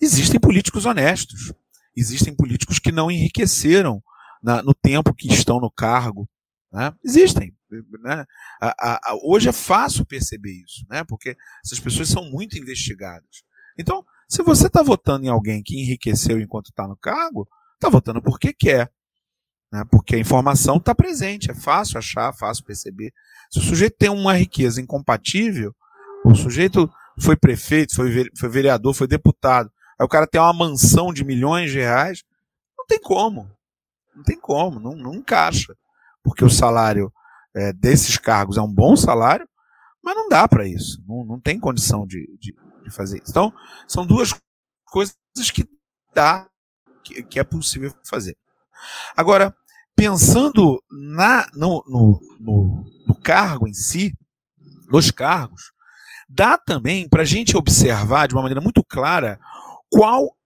Existem 0.00 0.38
políticos 0.38 0.86
honestos, 0.86 1.52
existem 1.96 2.34
políticos 2.34 2.78
que 2.78 2.92
não 2.92 3.10
enriqueceram 3.10 4.02
na, 4.42 4.62
no 4.62 4.74
tempo 4.74 5.14
que 5.14 5.32
estão 5.32 5.60
no 5.60 5.70
cargo, 5.70 6.28
né? 6.72 6.94
Existem. 7.04 7.54
Né? 8.02 8.24
A, 8.60 9.10
a, 9.10 9.18
hoje 9.22 9.48
é 9.48 9.52
fácil 9.52 10.04
perceber 10.06 10.52
isso, 10.52 10.86
né? 10.88 11.04
porque 11.04 11.36
essas 11.64 11.80
pessoas 11.80 12.08
são 12.08 12.30
muito 12.30 12.58
investigadas. 12.58 13.42
Então, 13.78 14.04
Se 14.28 14.42
você 14.42 14.66
está 14.66 14.82
votando 14.82 15.24
em 15.24 15.30
alguém 15.30 15.62
que 15.62 15.80
enriqueceu 15.80 16.38
enquanto 16.38 16.66
está 16.66 16.86
no 16.86 16.96
cargo, 16.96 17.48
está 17.74 17.88
votando 17.88 18.20
porque 18.22 18.52
quer. 18.52 18.90
Né? 19.72 19.84
Porque 19.90 20.16
a 20.16 20.18
informação 20.18 20.76
está 20.76 20.94
presente, 20.94 21.50
é 21.50 21.54
fácil 21.54 21.98
achar, 21.98 22.32
fácil 22.34 22.64
perceber. 22.64 23.12
Se 23.50 23.58
o 23.58 23.62
sujeito 23.62 23.96
tem 23.98 24.10
uma 24.10 24.34
riqueza 24.34 24.80
incompatível, 24.80 25.74
o 26.24 26.34
sujeito 26.34 26.90
foi 27.20 27.36
prefeito, 27.36 27.94
foi, 27.94 28.30
foi 28.36 28.48
vereador, 28.48 28.94
foi 28.94 29.06
deputado, 29.06 29.70
aí 29.98 30.04
o 30.04 30.08
cara 30.08 30.26
tem 30.26 30.40
uma 30.40 30.52
mansão 30.52 31.12
de 31.12 31.24
milhões 31.24 31.70
de 31.70 31.78
reais, 31.78 32.22
não 32.76 32.86
tem 32.86 33.00
como. 33.00 33.50
Não 34.14 34.22
tem 34.24 34.38
como, 34.38 34.80
não, 34.80 34.96
não 34.96 35.14
encaixa. 35.14 35.74
Porque 36.28 36.44
o 36.44 36.50
salário 36.50 37.10
é, 37.56 37.72
desses 37.72 38.18
cargos 38.18 38.58
é 38.58 38.60
um 38.60 38.72
bom 38.72 38.94
salário, 38.94 39.48
mas 40.02 40.14
não 40.14 40.28
dá 40.28 40.46
para 40.46 40.68
isso. 40.68 41.02
Não, 41.08 41.24
não 41.24 41.40
tem 41.40 41.58
condição 41.58 42.06
de, 42.06 42.26
de, 42.38 42.54
de, 42.84 42.90
fazer 42.90 43.22
isso. 43.22 43.30
Então, 43.30 43.52
são 43.86 44.06
duas 44.06 44.34
coisas 44.84 45.16
que 45.52 45.66
dá, 46.14 46.46
que, 47.02 47.22
que 47.22 47.38
é 47.38 47.44
possível 47.44 47.92
fazer. 48.08 48.36
Agora, 49.16 49.56
pensando 49.96 50.82
na, 50.90 51.48
no, 51.54 51.82
no, 51.88 52.20
no, 52.38 52.84
no 53.06 53.14
cargo 53.20 53.66
em 53.66 53.74
si, 53.74 54.14
nos 54.90 55.10
cargos, 55.10 55.72
dá 56.28 56.58
também 56.58 57.08
para 57.08 57.22
a 57.22 57.26
gente 57.26 57.56
observar 57.56 58.28
de 58.28 58.34
uma 58.34 58.42
maneira 58.42 58.60
muito 58.60 58.84
clara 58.84 59.40
qual 59.90 60.36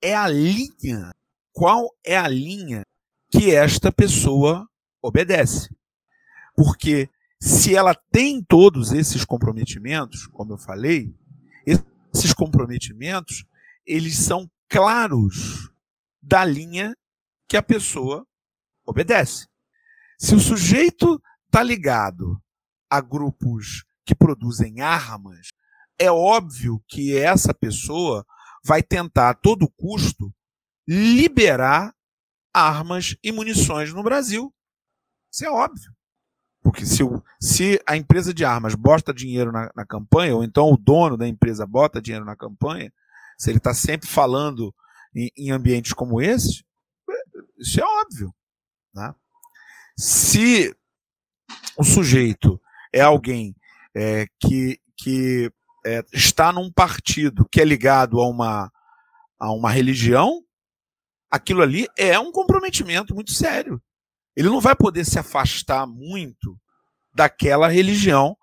é 0.00 0.14
a 0.14 0.28
linha, 0.28 1.12
qual 1.52 1.90
é 2.04 2.16
a 2.16 2.28
linha 2.28 2.84
que 3.30 3.52
esta 3.54 3.90
pessoa 3.90 4.68
obedece. 5.02 5.74
Porque 6.54 7.10
se 7.40 7.74
ela 7.74 7.94
tem 8.10 8.42
todos 8.42 8.92
esses 8.92 9.24
comprometimentos, 9.24 10.26
como 10.28 10.52
eu 10.52 10.58
falei, 10.58 11.14
esses 12.14 12.32
comprometimentos, 12.32 13.44
eles 13.86 14.18
são 14.18 14.48
claros 14.68 15.70
da 16.22 16.44
linha 16.44 16.96
que 17.48 17.56
a 17.56 17.62
pessoa 17.62 18.26
obedece. 18.86 19.48
Se 20.18 20.34
o 20.34 20.40
sujeito 20.40 21.20
está 21.46 21.62
ligado 21.62 22.40
a 22.88 23.00
grupos 23.00 23.84
que 24.04 24.14
produzem 24.14 24.80
armas, 24.80 25.48
é 25.98 26.10
óbvio 26.10 26.82
que 26.86 27.16
essa 27.16 27.52
pessoa 27.52 28.24
vai 28.64 28.82
tentar 28.82 29.30
a 29.30 29.34
todo 29.34 29.68
custo 29.68 30.32
liberar 30.86 31.94
armas 32.54 33.16
e 33.22 33.32
munições 33.32 33.92
no 33.92 34.02
Brasil. 34.02 34.54
Isso 35.32 35.46
é 35.46 35.50
óbvio. 35.50 35.90
Porque 36.62 36.86
se, 36.86 37.02
se 37.40 37.80
a 37.86 37.96
empresa 37.96 38.32
de 38.32 38.44
armas 38.44 38.74
bota 38.74 39.12
dinheiro 39.12 39.50
na, 39.50 39.70
na, 39.74 39.84
campanha, 39.84 40.36
ou 40.36 40.44
então 40.44 40.70
o 40.70 40.76
dono 40.76 41.16
da 41.16 41.26
empresa 41.26 41.66
bota 41.66 42.00
dinheiro 42.00 42.24
na 42.24 42.36
campanha, 42.36 42.92
se 43.36 43.50
ele 43.50 43.58
está 43.58 43.74
sempre 43.74 44.08
falando 44.08 44.72
em, 45.14 45.30
em, 45.36 45.50
ambientes 45.50 45.92
como 45.92 46.20
esse, 46.20 46.64
isso 47.58 47.80
é 47.80 47.84
óbvio. 47.84 48.32
Né? 48.94 49.12
Se 49.98 50.76
o 51.76 51.82
sujeito 51.82 52.60
é 52.92 53.00
alguém 53.00 53.56
é, 53.94 54.26
que, 54.38 54.80
que 54.96 55.50
é, 55.84 56.04
está 56.12 56.52
num 56.52 56.70
partido 56.70 57.48
que 57.50 57.60
é 57.60 57.64
ligado 57.64 58.20
a 58.20 58.28
uma, 58.28 58.70
a 59.36 59.50
uma 59.50 59.70
religião, 59.70 60.44
aquilo 61.28 61.62
ali 61.62 61.88
é 61.98 62.16
um 62.20 62.30
comprometimento 62.30 63.14
muito 63.14 63.32
sério. 63.32 63.82
Ele 64.36 64.48
não 64.48 64.60
vai 64.60 64.74
poder 64.74 65.04
se 65.04 65.18
afastar 65.18 65.86
muito 65.86 66.58
daquela 67.14 67.68
religião 67.68 68.36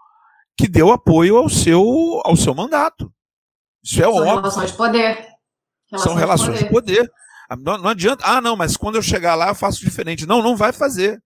que 0.58 0.68
deu 0.68 0.92
apoio 0.92 1.38
ao 1.38 1.50
seu, 1.50 1.82
ao 2.24 2.36
seu 2.36 2.54
mandato. 2.54 3.12
Isso 3.84 4.02
é 4.02 4.04
São 4.04 4.16
óbvio. 4.16 4.36
relações 4.36 4.72
de 4.72 4.78
poder. 4.78 5.28
Relações 5.90 6.04
São 6.04 6.14
relações 6.14 6.60
de 6.60 6.70
poder. 6.70 7.04
De 7.04 7.10
poder. 7.10 7.64
Não, 7.64 7.78
não 7.78 7.90
adianta. 7.90 8.24
Ah, 8.26 8.42
não, 8.42 8.56
mas 8.56 8.78
quando 8.78 8.96
eu 8.96 9.02
chegar 9.02 9.36
lá 9.36 9.50
eu 9.50 9.56
faço 9.56 9.80
diferente. 9.80 10.26
Não, 10.26 10.44
não 10.44 10.56
vai 10.56 10.72
fazer. 10.72 11.22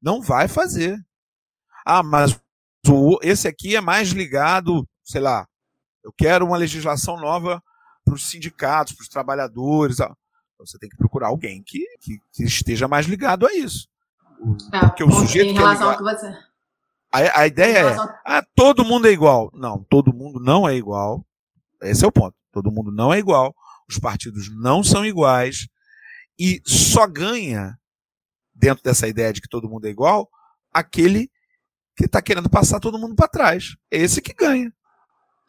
Não 0.00 0.20
vai 0.20 0.46
fazer. 0.48 0.98
Ah, 1.84 2.02
mas 2.02 2.38
esse 3.22 3.48
aqui 3.48 3.74
é 3.74 3.80
mais 3.80 4.10
ligado, 4.10 4.86
sei 5.02 5.20
lá, 5.20 5.48
eu 6.02 6.12
quero 6.12 6.44
uma 6.44 6.56
legislação 6.56 7.18
nova 7.18 7.62
para 8.04 8.14
os 8.14 8.28
sindicatos, 8.28 8.92
para 8.92 9.02
os 9.02 9.08
trabalhadores. 9.08 9.98
Então 10.00 10.14
você 10.60 10.78
tem 10.78 10.88
que 10.90 10.96
procurar 10.96 11.28
alguém 11.28 11.62
que, 11.62 11.84
que, 12.00 12.18
que 12.32 12.44
esteja 12.44 12.86
mais 12.86 13.06
ligado 13.06 13.46
a 13.46 13.54
isso. 13.54 13.88
É, 14.72 14.80
Porque 14.80 15.04
o 15.04 15.10
sujeito 15.10 15.50
em 15.50 15.54
relação 15.54 15.90
é 15.90 15.96
ligado, 15.96 16.08
ao 16.08 16.14
que 16.14 16.22
você... 16.22 16.38
a, 17.12 17.40
a 17.40 17.46
ideia 17.46 17.78
é, 17.78 17.96
ah, 18.24 18.44
todo 18.54 18.84
mundo 18.84 19.06
é 19.06 19.10
igual. 19.10 19.50
Não, 19.54 19.84
todo 19.88 20.12
mundo 20.12 20.40
não 20.40 20.68
é 20.68 20.74
igual. 20.74 21.24
Esse 21.82 22.04
é 22.04 22.08
o 22.08 22.12
ponto. 22.12 22.34
Todo 22.52 22.70
mundo 22.70 22.90
não 22.92 23.12
é 23.12 23.18
igual. 23.18 23.54
Os 23.88 23.98
partidos 23.98 24.48
não 24.54 24.82
são 24.82 25.04
iguais. 25.04 25.66
E 26.38 26.60
só 26.66 27.06
ganha, 27.06 27.78
dentro 28.54 28.82
dessa 28.82 29.06
ideia 29.06 29.32
de 29.32 29.40
que 29.40 29.48
todo 29.48 29.68
mundo 29.68 29.86
é 29.86 29.90
igual, 29.90 30.28
aquele 30.72 31.30
que 31.96 32.06
está 32.06 32.20
querendo 32.20 32.50
passar 32.50 32.80
todo 32.80 32.98
mundo 32.98 33.14
para 33.14 33.28
trás. 33.28 33.76
É 33.90 33.98
esse 33.98 34.20
que 34.20 34.34
ganha. 34.34 34.72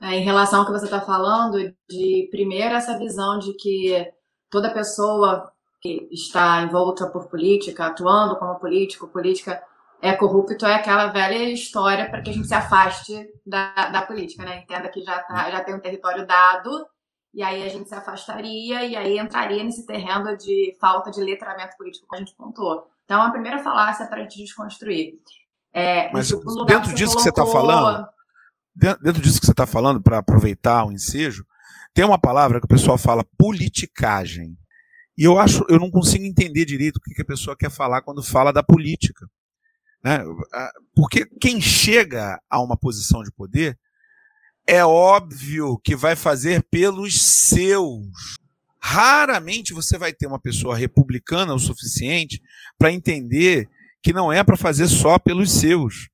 É, 0.02 0.16
em 0.16 0.24
relação 0.24 0.60
ao 0.60 0.66
que 0.66 0.72
você 0.72 0.86
está 0.86 1.02
falando, 1.02 1.58
de 1.90 2.28
primeiro 2.30 2.76
essa 2.76 2.98
visão 2.98 3.40
de 3.40 3.54
que 3.54 4.06
toda 4.50 4.74
pessoa 4.74 5.52
que 5.86 6.10
está 6.12 6.64
envolta 6.64 7.06
por 7.08 7.28
política, 7.28 7.86
atuando 7.86 8.36
como 8.38 8.60
político, 8.60 9.08
política 9.08 9.62
é 10.02 10.14
corrupto, 10.14 10.66
é 10.66 10.74
aquela 10.74 11.08
velha 11.08 11.48
história 11.52 12.10
para 12.10 12.24
que 12.24 12.32
a 12.32 12.34
gente 12.34 12.48
se 12.48 12.56
afaste 12.56 13.14
da, 13.46 13.90
da 13.90 14.02
política, 14.02 14.44
né? 14.44 14.64
Entenda 14.64 14.90
que 14.90 15.04
já, 15.04 15.20
tá, 15.20 15.52
já 15.52 15.64
tem 15.64 15.76
um 15.76 15.80
território 15.80 16.26
dado, 16.26 16.88
e 17.32 17.44
aí 17.44 17.64
a 17.64 17.70
gente 17.70 17.88
se 17.88 17.94
afastaria, 17.94 18.84
e 18.84 18.96
aí 18.96 19.20
entraria 19.20 19.64
nesse 19.64 19.86
terreno 19.86 20.36
de 20.36 20.76
falta 20.82 21.12
de 21.12 21.22
letramento 21.22 21.78
político 21.78 22.08
que 22.10 22.16
a 22.16 22.20
gente 22.20 22.34
pontuou. 22.36 22.88
Então, 23.04 23.22
a 23.22 23.30
primeira 23.30 23.60
falácia 23.60 24.08
para 24.08 24.18
a 24.18 24.22
gente 24.22 24.40
desconstruir. 24.40 25.20
É, 25.72 26.12
Mas 26.12 26.30
dentro 26.30 26.90
que 26.90 26.96
disso 26.96 27.14
colocou... 27.14 27.18
que 27.18 27.22
você 27.22 27.30
está 27.30 27.46
falando, 27.46 28.08
dentro 28.76 29.22
disso 29.22 29.40
que 29.40 29.46
você 29.46 29.52
está 29.52 29.68
falando, 29.68 30.02
para 30.02 30.18
aproveitar 30.18 30.84
o 30.84 30.92
ensejo, 30.92 31.46
tem 31.94 32.04
uma 32.04 32.18
palavra 32.18 32.60
que 32.60 32.66
o 32.66 32.70
pessoal 32.70 32.98
fala 32.98 33.24
politicagem. 33.38 34.58
E 35.18 35.24
eu 35.24 35.40
acho, 35.40 35.66
eu 35.70 35.80
não 35.80 35.90
consigo 35.90 36.26
entender 36.26 36.66
direito 36.66 36.98
o 36.98 37.02
que 37.02 37.22
a 37.22 37.26
pessoa 37.26 37.56
quer 37.56 37.72
falar 37.72 38.02
quando 38.02 38.22
fala 38.22 38.52
da 38.52 38.62
política. 38.62 39.26
Né? 40.04 40.20
Porque 40.94 41.26
quem 41.40 41.62
chega 41.62 42.40
a 42.50 42.62
uma 42.62 42.78
posição 42.78 43.24
de 43.24 43.32
poder 43.32 43.78
é 44.68 44.84
óbvio 44.84 45.80
que 45.84 45.96
vai 45.96 46.16
fazer 46.16 46.64
pelos 46.70 47.22
seus. 47.22 48.38
Raramente 48.80 49.74
você 49.74 49.98
vai 49.98 50.14
ter 50.14 50.28
uma 50.28 50.40
pessoa 50.40 50.76
republicana 50.76 51.54
o 51.54 51.60
suficiente 51.60 52.42
para 52.78 52.92
entender 52.92 53.70
que 54.04 54.14
não 54.14 54.32
é 54.32 54.44
para 54.44 54.58
fazer 54.58 54.88
só 54.88 55.18
pelos 55.18 55.52
seus. 55.52 56.10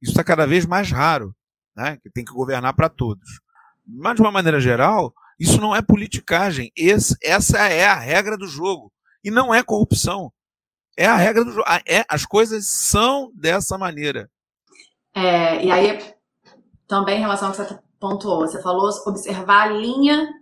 Isso 0.00 0.12
está 0.12 0.22
cada 0.22 0.46
vez 0.46 0.66
mais 0.66 0.90
raro, 0.90 1.34
né? 1.76 1.96
que 2.02 2.10
tem 2.10 2.24
que 2.24 2.32
governar 2.32 2.74
para 2.74 2.88
todos. 2.88 3.40
Mas, 3.86 4.16
de 4.16 4.22
uma 4.22 4.30
maneira 4.30 4.60
geral, 4.60 5.12
isso 5.42 5.60
não 5.60 5.74
é 5.74 5.82
politicagem. 5.82 6.70
Esse, 6.76 7.16
essa 7.20 7.58
é 7.58 7.84
a 7.84 7.98
regra 7.98 8.38
do 8.38 8.46
jogo. 8.46 8.92
E 9.24 9.30
não 9.30 9.52
é 9.52 9.60
corrupção. 9.60 10.32
É 10.96 11.04
a 11.04 11.16
regra 11.16 11.44
do 11.44 11.50
jogo. 11.50 11.66
É, 11.84 12.04
as 12.08 12.24
coisas 12.24 12.68
são 12.68 13.32
dessa 13.34 13.76
maneira. 13.76 14.30
É, 15.12 15.64
e 15.64 15.72
aí, 15.72 16.14
também 16.86 17.18
em 17.18 17.22
relação 17.22 17.48
ao 17.48 17.54
que 17.54 17.60
você 17.60 17.76
pontuou, 17.98 18.46
você 18.46 18.62
falou 18.62 18.88
observar 19.04 19.62
a 19.62 19.72
linha 19.72 20.32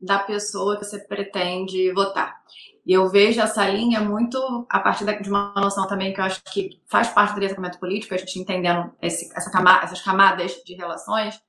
da 0.00 0.20
pessoa 0.20 0.78
que 0.78 0.84
você 0.84 1.00
pretende 1.00 1.92
votar. 1.92 2.40
E 2.86 2.92
eu 2.92 3.08
vejo 3.08 3.40
essa 3.40 3.68
linha 3.68 4.00
muito 4.02 4.38
a 4.70 4.78
partir 4.78 5.04
de 5.20 5.28
uma 5.28 5.52
noção 5.56 5.88
também 5.88 6.14
que 6.14 6.20
eu 6.20 6.24
acho 6.24 6.40
que 6.52 6.80
faz 6.86 7.08
parte 7.08 7.34
do 7.34 7.40
desenvolvimento 7.40 7.80
político, 7.80 8.14
a 8.14 8.18
gente 8.18 8.38
entendendo 8.38 8.92
esse, 9.02 9.36
essa 9.36 9.50
essas 9.82 10.00
camadas 10.00 10.52
de 10.64 10.74
relações, 10.74 11.40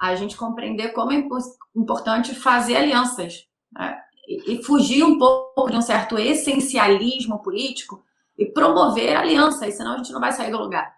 a 0.00 0.14
gente 0.14 0.36
compreender 0.36 0.94
como 0.94 1.12
é 1.12 1.22
importante 1.76 2.34
fazer 2.34 2.76
alianças 2.76 3.46
né? 3.70 4.00
e, 4.26 4.62
fugir 4.64 5.04
um 5.04 5.18
pouco 5.18 5.70
de 5.70 5.76
um 5.76 5.82
certo 5.82 6.18
essencialismo 6.18 7.42
político 7.42 8.02
e 8.38 8.46
promover 8.46 9.14
alianças, 9.14 9.74
senão 9.74 9.92
a 9.92 9.96
gente 9.98 10.12
não 10.12 10.20
vai 10.20 10.32
sair 10.32 10.50
do 10.50 10.58
lugar. 10.58 10.90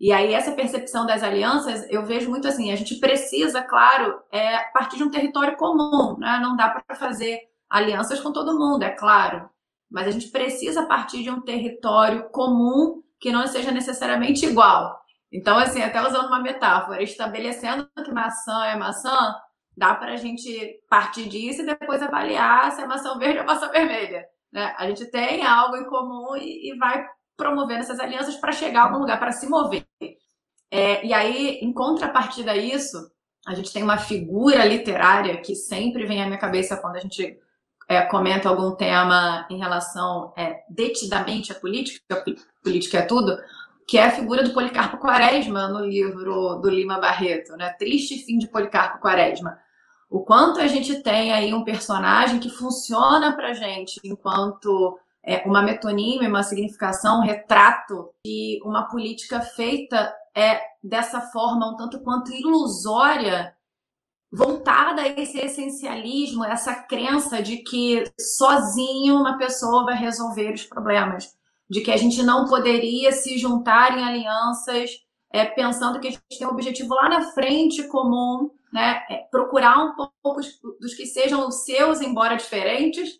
E 0.00 0.12
aí 0.12 0.32
essa 0.32 0.52
percepção 0.52 1.04
das 1.04 1.22
alianças, 1.22 1.86
eu 1.90 2.06
vejo 2.06 2.30
muito 2.30 2.48
assim, 2.48 2.72
a 2.72 2.76
gente 2.76 2.94
precisa, 2.94 3.60
claro, 3.60 4.18
é, 4.32 4.58
partir 4.72 4.96
de 4.96 5.04
um 5.04 5.10
território 5.10 5.56
comum, 5.56 6.16
né? 6.18 6.38
não 6.40 6.56
dá 6.56 6.70
para 6.70 6.96
fazer 6.96 7.40
alianças 7.68 8.18
com 8.20 8.32
todo 8.32 8.58
mundo, 8.58 8.82
é 8.82 8.90
claro. 8.90 9.50
Mas 9.90 10.06
a 10.06 10.10
gente 10.10 10.28
precisa 10.28 10.86
partir 10.86 11.22
de 11.22 11.30
um 11.30 11.40
território 11.40 12.30
comum 12.30 13.02
que 13.20 13.30
não 13.32 13.46
seja 13.46 13.70
necessariamente 13.70 14.46
igual. 14.46 14.98
Então, 15.32 15.58
assim, 15.58 15.82
até 15.82 16.00
usando 16.00 16.26
uma 16.26 16.40
metáfora, 16.40 17.02
estabelecendo 17.02 17.88
que 18.04 18.10
maçã 18.10 18.64
é 18.64 18.76
maçã, 18.76 19.34
dá 19.76 19.94
para 19.94 20.12
a 20.12 20.16
gente 20.16 20.80
partir 20.88 21.28
disso 21.28 21.62
e 21.62 21.66
depois 21.66 22.02
avaliar 22.02 22.72
se 22.72 22.82
é 22.82 22.86
maçã 22.86 23.16
verde 23.18 23.40
ou 23.40 23.44
maçã 23.44 23.68
vermelha. 23.68 24.26
Né? 24.52 24.74
A 24.78 24.86
gente 24.88 25.06
tem 25.10 25.44
algo 25.44 25.76
em 25.76 25.84
comum 25.84 26.36
e, 26.36 26.70
e 26.70 26.78
vai 26.78 27.06
promovendo 27.36 27.80
essas 27.80 28.00
alianças 28.00 28.36
para 28.36 28.52
chegar 28.52 28.82
a 28.82 28.84
algum 28.84 28.98
lugar, 28.98 29.18
para 29.18 29.32
se 29.32 29.48
mover. 29.48 29.86
É, 30.70 31.06
e 31.06 31.12
aí, 31.12 31.58
em 31.62 31.72
contrapartida 31.72 32.52
a 32.52 32.56
isso, 32.56 32.98
a 33.46 33.54
gente 33.54 33.72
tem 33.72 33.82
uma 33.82 33.98
figura 33.98 34.64
literária 34.64 35.36
que 35.40 35.54
sempre 35.54 36.04
vem 36.04 36.22
à 36.22 36.26
minha 36.26 36.38
cabeça 36.38 36.76
quando 36.76 36.96
a 36.96 37.00
gente 37.00 37.38
é, 37.88 38.02
comenta 38.02 38.48
algum 38.48 38.74
tema 38.74 39.46
em 39.48 39.58
relação 39.58 40.32
é, 40.36 40.62
detidamente 40.68 41.52
à 41.52 41.54
política, 41.54 42.24
política 42.62 42.98
é 42.98 43.02
tudo, 43.02 43.38
que 43.88 43.96
é 43.96 44.04
a 44.04 44.10
figura 44.10 44.44
do 44.44 44.52
Policarpo 44.52 44.98
Quaresma 44.98 45.66
no 45.68 45.80
livro 45.80 46.56
do 46.56 46.68
Lima 46.68 47.00
Barreto, 47.00 47.56
né? 47.56 47.70
Triste 47.70 48.18
fim 48.18 48.36
de 48.36 48.46
Policarpo 48.46 49.00
Quaresma. 49.00 49.58
O 50.10 50.20
quanto 50.20 50.60
a 50.60 50.66
gente 50.66 51.02
tem 51.02 51.32
aí 51.32 51.54
um 51.54 51.64
personagem 51.64 52.38
que 52.38 52.50
funciona 52.50 53.34
pra 53.34 53.54
gente 53.54 53.98
enquanto 54.04 54.98
é, 55.24 55.42
uma 55.46 55.62
metonímia, 55.62 56.28
uma 56.28 56.42
significação, 56.42 57.20
um 57.20 57.24
retrato 57.24 58.10
de 58.22 58.60
uma 58.62 58.88
política 58.88 59.40
feita 59.40 60.14
é, 60.36 60.60
dessa 60.84 61.22
forma 61.22 61.72
um 61.72 61.76
tanto 61.76 62.00
quanto 62.00 62.30
ilusória 62.30 63.54
voltada 64.30 65.00
a 65.00 65.08
esse 65.08 65.38
essencialismo, 65.38 66.44
essa 66.44 66.74
crença 66.74 67.42
de 67.42 67.58
que 67.58 68.04
sozinho 68.20 69.16
uma 69.16 69.38
pessoa 69.38 69.86
vai 69.86 69.96
resolver 69.96 70.52
os 70.52 70.64
problemas, 70.64 71.34
de 71.68 71.80
que 71.80 71.90
a 71.90 71.96
gente 71.96 72.22
não 72.22 72.46
poderia 72.46 73.12
se 73.12 73.38
juntar 73.38 73.96
em 73.98 74.04
alianças 74.04 74.90
é, 75.32 75.44
pensando 75.44 76.00
que 76.00 76.08
a 76.08 76.10
gente 76.10 76.38
tem 76.38 76.46
um 76.46 76.50
objetivo 76.50 76.94
lá 76.94 77.08
na 77.08 77.32
frente 77.32 77.82
comum, 77.88 78.50
né? 78.72 79.02
É, 79.10 79.16
procurar 79.30 79.78
um 79.78 79.94
pouco 80.22 80.40
dos 80.80 80.94
que 80.94 81.06
sejam 81.06 81.46
os 81.46 81.64
seus, 81.64 82.00
embora 82.00 82.36
diferentes, 82.36 83.18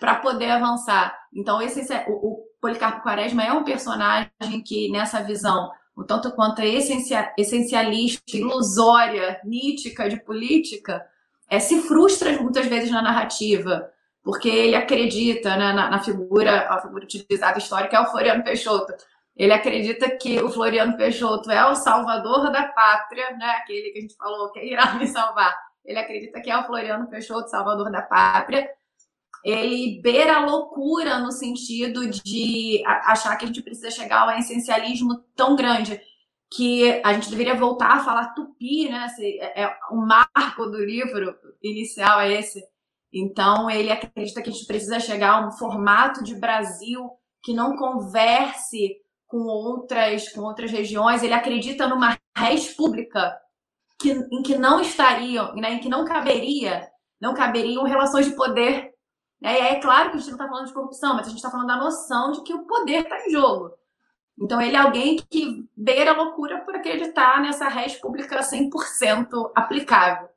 para 0.00 0.16
poder 0.16 0.50
avançar. 0.50 1.16
Então, 1.34 1.60
esse, 1.60 1.80
o, 2.08 2.12
o 2.12 2.44
Policarpo 2.60 3.02
Quaresma 3.02 3.42
é 3.42 3.52
um 3.52 3.64
personagem 3.64 4.30
que, 4.64 4.90
nessa 4.90 5.22
visão 5.22 5.70
o 5.96 6.02
tanto 6.02 6.32
quanto 6.32 6.60
é 6.60 6.66
essencialista, 6.66 8.36
ilusória, 8.36 9.40
nítica 9.44 10.08
de 10.08 10.16
política, 10.24 11.06
é, 11.48 11.60
se 11.60 11.82
frustra 11.82 12.32
muitas 12.42 12.66
vezes 12.66 12.90
na 12.90 13.00
narrativa, 13.00 13.88
porque 14.24 14.48
ele 14.48 14.74
acredita 14.74 15.50
né, 15.56 15.72
na, 15.74 15.90
na, 15.90 16.02
figura, 16.02 16.66
a 16.68 16.80
figura 16.80 17.04
utilizada 17.04 17.58
histórica 17.58 17.98
é 17.98 18.00
o 18.00 18.06
Floriano 18.06 18.42
Peixoto. 18.42 18.94
Ele 19.36 19.52
acredita 19.52 20.08
que 20.16 20.40
o 20.40 20.48
Floriano 20.48 20.96
Peixoto 20.96 21.50
é 21.50 21.64
o 21.66 21.74
salvador 21.74 22.50
da 22.50 22.68
pátria, 22.68 23.36
né, 23.36 23.50
aquele 23.62 23.90
que 23.90 23.98
a 23.98 24.00
gente 24.00 24.16
falou 24.16 24.50
que 24.50 24.60
irá 24.60 24.94
me 24.94 25.06
salvar. 25.06 25.54
Ele 25.84 25.98
acredita 25.98 26.40
que 26.40 26.50
é 26.50 26.56
o 26.56 26.64
Floriano 26.64 27.06
Peixoto, 27.08 27.50
salvador 27.50 27.90
da 27.90 28.00
pátria, 28.00 28.66
ele 29.44 30.00
beira 30.00 30.38
a 30.38 30.46
loucura 30.46 31.18
no 31.18 31.30
sentido 31.30 32.08
de 32.08 32.82
achar 32.86 33.36
que 33.36 33.44
a 33.44 33.46
gente 33.46 33.62
precisa 33.62 33.90
chegar 33.90 34.22
a 34.22 34.26
um 34.28 34.38
essencialismo 34.38 35.22
tão 35.36 35.54
grande 35.54 36.00
que 36.50 37.02
a 37.04 37.12
gente 37.12 37.28
deveria 37.28 37.54
voltar 37.54 37.96
a 37.96 38.04
falar 38.04 38.32
tupi, 38.32 38.88
né? 38.88 39.06
É, 39.20 39.64
é 39.64 39.76
o 39.90 39.96
marco 39.96 40.64
do 40.66 40.82
livro 40.82 41.36
inicial 41.62 42.20
é 42.20 42.32
esse. 42.32 42.64
Então 43.14 43.70
ele 43.70 43.92
acredita 43.92 44.42
que 44.42 44.50
a 44.50 44.52
gente 44.52 44.66
precisa 44.66 44.98
chegar 44.98 45.34
a 45.34 45.46
um 45.46 45.52
formato 45.52 46.24
de 46.24 46.34
Brasil 46.34 47.10
que 47.42 47.54
não 47.54 47.76
converse 47.76 48.96
com 49.26 49.44
outras 49.46 50.28
com 50.30 50.40
outras 50.40 50.70
regiões. 50.70 51.22
Ele 51.22 51.34
acredita 51.34 51.86
numa 51.86 52.18
república 52.36 53.38
que, 54.00 54.10
em 54.10 54.42
que 54.42 54.56
não 54.56 54.80
estariam, 54.80 55.54
né, 55.54 55.74
em 55.74 55.78
que 55.78 55.88
não 55.88 56.04
caberia, 56.04 56.88
não 57.20 57.34
caberiam 57.34 57.84
relações 57.84 58.26
de 58.26 58.34
poder 58.34 58.94
é, 59.44 59.58
e 59.58 59.60
aí 59.60 59.76
é 59.76 59.80
claro 59.80 60.10
que 60.10 60.16
a 60.16 60.20
gente 60.20 60.28
não 60.28 60.36
está 60.36 60.48
falando 60.48 60.66
de 60.66 60.72
corrupção, 60.72 61.14
mas 61.14 61.26
a 61.26 61.28
gente 61.28 61.36
está 61.36 61.50
falando 61.50 61.66
da 61.66 61.76
noção 61.76 62.32
de 62.32 62.42
que 62.42 62.54
o 62.54 62.64
poder 62.64 63.02
está 63.02 63.26
em 63.26 63.30
jogo. 63.30 63.72
Então 64.40 64.60
ele 64.60 64.74
é 64.74 64.78
alguém 64.78 65.16
que 65.30 65.68
beira 65.76 66.12
a 66.12 66.16
loucura 66.16 66.64
por 66.64 66.74
acreditar 66.74 67.42
nessa 67.42 67.68
res 67.68 67.94
pública 67.96 68.40
100% 68.40 69.52
aplicável. 69.54 70.28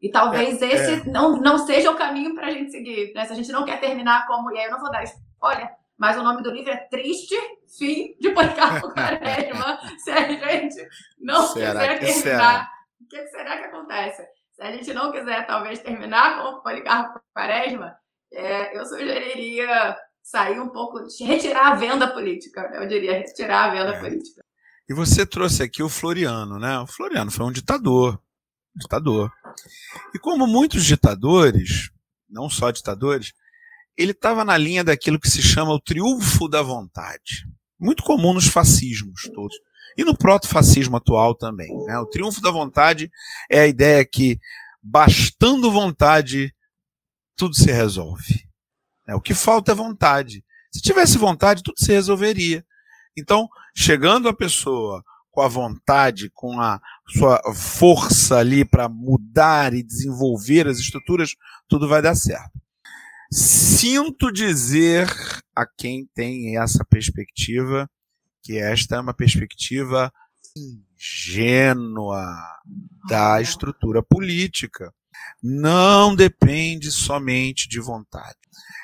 E 0.00 0.10
talvez 0.10 0.62
é, 0.62 0.66
esse 0.66 1.08
é. 1.08 1.10
Não, 1.10 1.40
não 1.40 1.58
seja 1.58 1.90
o 1.90 1.96
caminho 1.96 2.34
para 2.34 2.46
a 2.46 2.50
gente 2.50 2.70
seguir. 2.70 3.12
Né? 3.14 3.24
Se 3.24 3.32
a 3.32 3.36
gente 3.36 3.50
não 3.50 3.64
quer 3.64 3.80
terminar 3.80 4.26
como. 4.26 4.50
E 4.52 4.58
aí 4.58 4.66
eu 4.66 4.70
não 4.70 4.80
vou 4.80 4.90
dar 4.90 5.04
Olha, 5.40 5.70
mas 5.96 6.16
o 6.16 6.22
nome 6.22 6.42
do 6.42 6.50
livro 6.50 6.70
é 6.70 6.76
Triste 6.76 7.34
Fim 7.76 8.16
de 8.20 8.30
Policarpo 8.30 8.90
Quaresma. 8.94 9.78
Se 9.98 10.10
a 10.10 10.28
gente 10.28 10.88
não 11.18 11.46
será 11.48 11.98
quiser 11.98 11.98
terminar, 11.98 12.22
será? 12.22 12.70
o 13.00 13.06
que 13.06 13.26
será 13.28 13.56
que 13.58 13.64
acontece? 13.64 14.26
Se 14.52 14.62
a 14.62 14.72
gente 14.72 14.92
não 14.92 15.12
quiser, 15.12 15.46
talvez, 15.46 15.80
terminar 15.80 16.42
com 16.42 16.48
o 16.50 16.62
Policarpo 16.62 17.20
Quaresma, 17.34 17.96
é, 18.32 18.76
eu 18.78 18.84
sugeriria 18.84 19.96
sair 20.22 20.60
um 20.60 20.68
pouco, 20.68 20.98
retirar 21.20 21.72
a 21.72 21.74
venda 21.74 22.06
política, 22.08 22.68
né? 22.68 22.78
eu 22.82 22.86
diria, 22.86 23.14
retirar 23.14 23.64
a 23.64 23.70
venda 23.70 23.94
é. 23.96 24.00
política. 24.00 24.42
E 24.88 24.94
você 24.94 25.26
trouxe 25.26 25.62
aqui 25.62 25.82
o 25.82 25.88
Floriano, 25.88 26.58
né? 26.58 26.78
O 26.78 26.86
Floriano 26.86 27.30
foi 27.30 27.44
um 27.46 27.52
ditador, 27.52 28.20
ditador. 28.74 29.30
E 30.14 30.18
como 30.18 30.46
muitos 30.46 30.84
ditadores, 30.84 31.90
não 32.28 32.48
só 32.48 32.70
ditadores, 32.70 33.32
ele 33.96 34.12
estava 34.12 34.44
na 34.44 34.56
linha 34.56 34.84
daquilo 34.84 35.18
que 35.18 35.30
se 35.30 35.42
chama 35.42 35.72
o 35.72 35.80
triunfo 35.80 36.48
da 36.48 36.62
vontade. 36.62 37.46
Muito 37.78 38.02
comum 38.02 38.32
nos 38.32 38.46
fascismos 38.46 39.22
todos. 39.34 39.56
E 39.96 40.04
no 40.04 40.16
proto-fascismo 40.16 40.96
atual 40.96 41.34
também. 41.34 41.68
Né? 41.86 41.98
O 41.98 42.06
triunfo 42.06 42.40
da 42.40 42.50
vontade 42.50 43.10
é 43.50 43.60
a 43.60 43.66
ideia 43.66 44.04
que, 44.04 44.38
bastando 44.80 45.70
vontade, 45.72 46.54
tudo 47.36 47.56
se 47.56 47.72
resolve. 47.72 48.46
É, 49.08 49.14
o 49.14 49.20
que 49.20 49.34
falta 49.34 49.72
é 49.72 49.74
vontade. 49.74 50.44
Se 50.72 50.80
tivesse 50.80 51.18
vontade, 51.18 51.62
tudo 51.62 51.78
se 51.78 51.92
resolveria. 51.92 52.64
Então, 53.16 53.48
chegando 53.74 54.28
a 54.28 54.34
pessoa 54.34 55.02
com 55.38 55.42
a 55.42 55.46
vontade, 55.48 56.30
com 56.34 56.60
a 56.60 56.80
sua 57.06 57.40
força 57.54 58.38
ali 58.38 58.64
para 58.64 58.88
mudar 58.88 59.72
e 59.72 59.84
desenvolver 59.84 60.66
as 60.66 60.78
estruturas, 60.78 61.36
tudo 61.68 61.86
vai 61.86 62.02
dar 62.02 62.16
certo. 62.16 62.60
Sinto 63.30 64.32
dizer 64.32 65.08
a 65.54 65.64
quem 65.64 66.08
tem 66.12 66.58
essa 66.58 66.84
perspectiva 66.84 67.88
que 68.42 68.58
esta 68.58 68.96
é 68.96 69.00
uma 69.00 69.14
perspectiva 69.14 70.12
ingênua 70.56 72.26
da 73.08 73.40
estrutura 73.40 74.02
política 74.02 74.92
não 75.40 76.16
depende 76.16 76.90
somente 76.90 77.68
de 77.68 77.78
vontade. 77.78 78.38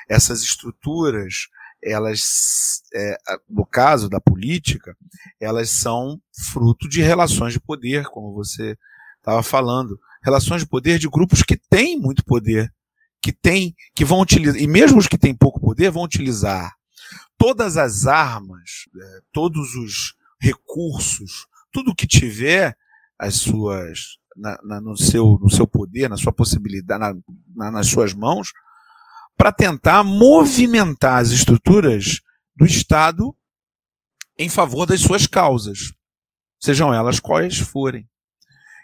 Essas 0.07 0.41
estruturas, 0.41 1.49
elas, 1.85 2.81
é, 2.93 3.17
no 3.47 3.65
caso 3.65 4.09
da 4.09 4.19
política, 4.19 4.97
elas 5.39 5.69
são 5.69 6.19
fruto 6.51 6.89
de 6.89 7.01
relações 7.01 7.53
de 7.53 7.59
poder, 7.59 8.05
como 8.07 8.33
você 8.33 8.75
estava 9.17 9.43
falando, 9.43 9.99
relações 10.23 10.61
de 10.61 10.67
poder 10.67 10.97
de 10.97 11.07
grupos 11.07 11.43
que 11.43 11.55
têm 11.55 11.99
muito 11.99 12.25
poder, 12.25 12.73
que 13.21 13.31
têm, 13.31 13.75
que 13.93 14.03
vão 14.03 14.19
utilizar, 14.19 14.59
e 14.59 14.67
mesmo 14.67 14.97
os 14.97 15.07
que 15.07 15.17
têm 15.17 15.35
pouco 15.35 15.59
poder 15.59 15.91
vão 15.91 16.03
utilizar. 16.03 16.73
Todas 17.37 17.77
as 17.77 18.07
armas, 18.07 18.85
é, 18.99 19.19
todos 19.31 19.75
os 19.75 20.15
recursos, 20.41 21.45
tudo 21.71 21.95
que 21.95 22.07
tiver 22.07 22.75
as 23.19 23.35
suas 23.35 24.17
na, 24.35 24.57
na, 24.63 24.81
no, 24.81 24.97
seu, 24.97 25.39
no 25.41 25.49
seu 25.49 25.65
poder, 25.65 26.09
na 26.09 26.17
sua 26.17 26.33
possibilidade, 26.33 27.19
na, 27.55 27.71
nas 27.71 27.87
suas 27.87 28.13
mãos, 28.13 28.51
para 29.45 29.51
tentar 29.51 30.03
movimentar 30.03 31.21
as 31.21 31.29
estruturas 31.29 32.19
do 32.55 32.65
Estado 32.65 33.31
em 34.39 34.49
favor 34.49 34.87
das 34.87 35.01
suas 35.01 35.27
causas, 35.27 35.93
sejam 36.59 36.91
elas 36.91 37.19
quais 37.19 37.59
forem. 37.59 38.09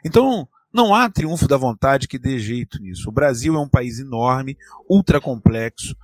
Então, 0.06 0.47
não 0.71 0.93
há 0.93 1.10
triunfo 1.10 1.47
da 1.47 1.58
vontade 1.58 2.08
que 2.08 2.19
dê 2.19 2.38
jeito 2.38 2.80
nisso. 2.80 3.10
O 3.10 3.12
Brasil 3.12 3.56
é 3.56 3.60
um 3.60 3.67
país 3.67 3.97
enorme, 3.97 4.56
ultra 4.88 5.19
complexo, 5.19 5.95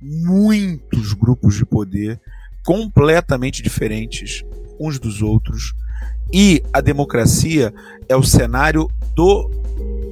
muitos 0.00 1.12
grupos 1.12 1.56
de 1.56 1.66
poder 1.66 2.20
completamente 2.64 3.60
diferentes 3.60 4.44
uns 4.78 5.00
dos 5.00 5.20
outros 5.20 5.74
e 6.32 6.62
a 6.72 6.80
democracia 6.80 7.72
é 8.08 8.16
o 8.16 8.22
cenário 8.22 8.90
do 9.14 9.50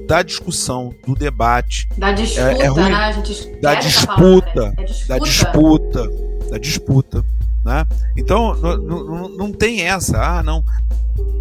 da 0.07 0.21
discussão, 0.21 0.93
do 1.05 1.15
debate. 1.15 1.87
Da 1.97 2.11
disputa, 2.11 2.51
é, 2.51 2.61
é 2.61 2.67
ruim, 2.67 2.83
né? 2.83 2.95
A 2.95 3.11
gente 3.11 3.59
da 3.59 3.75
disputa, 3.75 4.73
é 4.77 4.83
disputa, 4.83 5.07
da 5.07 5.17
disputa, 5.17 6.11
da 6.51 6.57
disputa, 6.57 7.25
né? 7.65 7.87
Então 8.15 8.55
não, 8.55 8.77
não, 8.77 9.29
não 9.29 9.51
tem 9.51 9.81
essa, 9.81 10.21
ah, 10.21 10.43
não, 10.43 10.63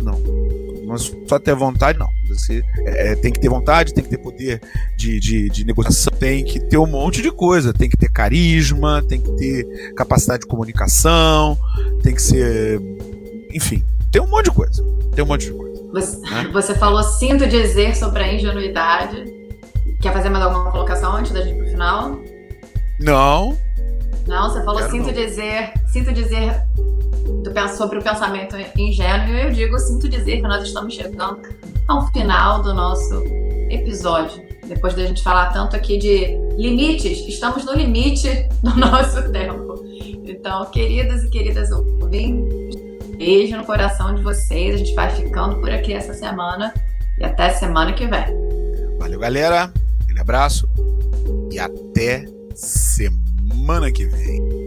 não, 0.03 0.19
só 1.27 1.39
ter 1.39 1.55
vontade, 1.55 1.99
não. 1.99 2.09
Você 2.29 2.63
é, 2.87 3.15
tem 3.17 3.33
que 3.33 3.41
ter 3.41 3.49
vontade, 3.49 3.93
tem 3.93 4.03
que 4.03 4.11
ter 4.11 4.19
poder 4.19 4.61
de, 4.97 5.21
de, 5.21 5.49
de, 5.51 5.65
negociação, 5.65 6.13
tem 6.19 6.45
que 6.45 6.59
ter 6.59 6.79
um 6.79 6.87
monte 6.87 7.21
de 7.21 7.31
coisa, 7.31 7.73
tem 7.73 7.89
que 7.89 7.97
ter 7.97 8.11
carisma, 8.11 9.03
tem 9.09 9.21
que 9.21 9.31
ter 9.33 9.93
capacidade 9.95 10.43
de 10.43 10.47
comunicação, 10.47 11.59
tem 12.03 12.15
que 12.15 12.23
ser, 12.23 12.81
enfim, 13.53 13.83
tem 14.15 14.23
um 14.23 14.29
monte 14.29 14.45
de 14.45 14.53
coisa. 14.53 14.85
Tem 15.13 15.25
um 15.25 15.27
monte 15.27 15.47
de 15.47 15.53
coisa. 15.53 15.83
Você, 15.93 16.21
né? 16.21 16.49
você 16.55 16.75
falou 16.77 17.03
sinto 17.03 17.49
dizer 17.49 17.97
sobre 17.97 18.23
a 18.23 18.33
ingenuidade. 18.33 19.25
Quer 20.01 20.13
fazer 20.13 20.29
mais 20.29 20.45
alguma 20.45 20.71
colocação 20.71 21.17
antes 21.17 21.33
da 21.33 21.43
gente 21.43 21.57
ir 21.57 21.59
pro 21.59 21.71
final? 21.71 22.21
Não. 23.01 23.59
Não, 24.25 24.51
você 24.51 24.63
falou 24.63 24.89
sinto 24.89 25.07
não. 25.07 25.13
dizer, 25.13 25.73
sinto 25.89 26.13
dizer 26.13 26.63
do, 27.43 27.77
sobre 27.77 27.99
o 27.99 28.03
pensamento 28.03 28.57
ingênuo 28.77 29.35
e 29.35 29.47
eu 29.47 29.51
digo 29.51 29.77
sinto 29.81 30.09
dizer 30.09 30.37
que 30.37 30.43
nós 30.43 30.63
estamos 30.63 30.95
chegando 30.95 31.41
ao 31.89 32.07
final 32.13 32.63
do 32.63 32.73
nosso 32.73 33.21
episódio. 33.69 34.41
Depois 34.69 34.95
da 34.95 35.05
gente 35.07 35.25
falar 35.25 35.53
tanto 35.53 35.75
aqui 35.75 35.99
de 35.99 36.39
limites, 36.57 37.19
estamos 37.27 37.65
no 37.65 37.73
limite 37.73 38.49
do 38.63 38.71
nosso 38.79 39.29
tempo. 39.33 39.75
Então, 40.25 40.65
queridas 40.67 41.25
e 41.25 41.31
queridas 41.31 41.73
ouvintes, 41.73 42.64
beijo 43.17 43.57
no 43.57 43.65
coração 43.65 44.15
de 44.15 44.23
vocês. 44.23 44.75
A 44.75 44.79
gente 44.79 44.95
vai 44.95 45.11
ficando 45.11 45.57
por 45.57 45.71
aqui 45.71 45.93
essa 45.93 46.15
semana 46.15 46.73
e 47.19 47.25
até 47.25 47.51
semana 47.51 47.93
que 47.93 48.07
vem. 48.07 48.27
Valeu, 48.99 49.19
galera. 49.19 49.73
Um 50.15 50.21
abraço 50.21 50.69
e 51.53 51.59
até 51.59 52.25
semana 52.55 53.91
que 53.91 54.07
vem. 54.07 54.64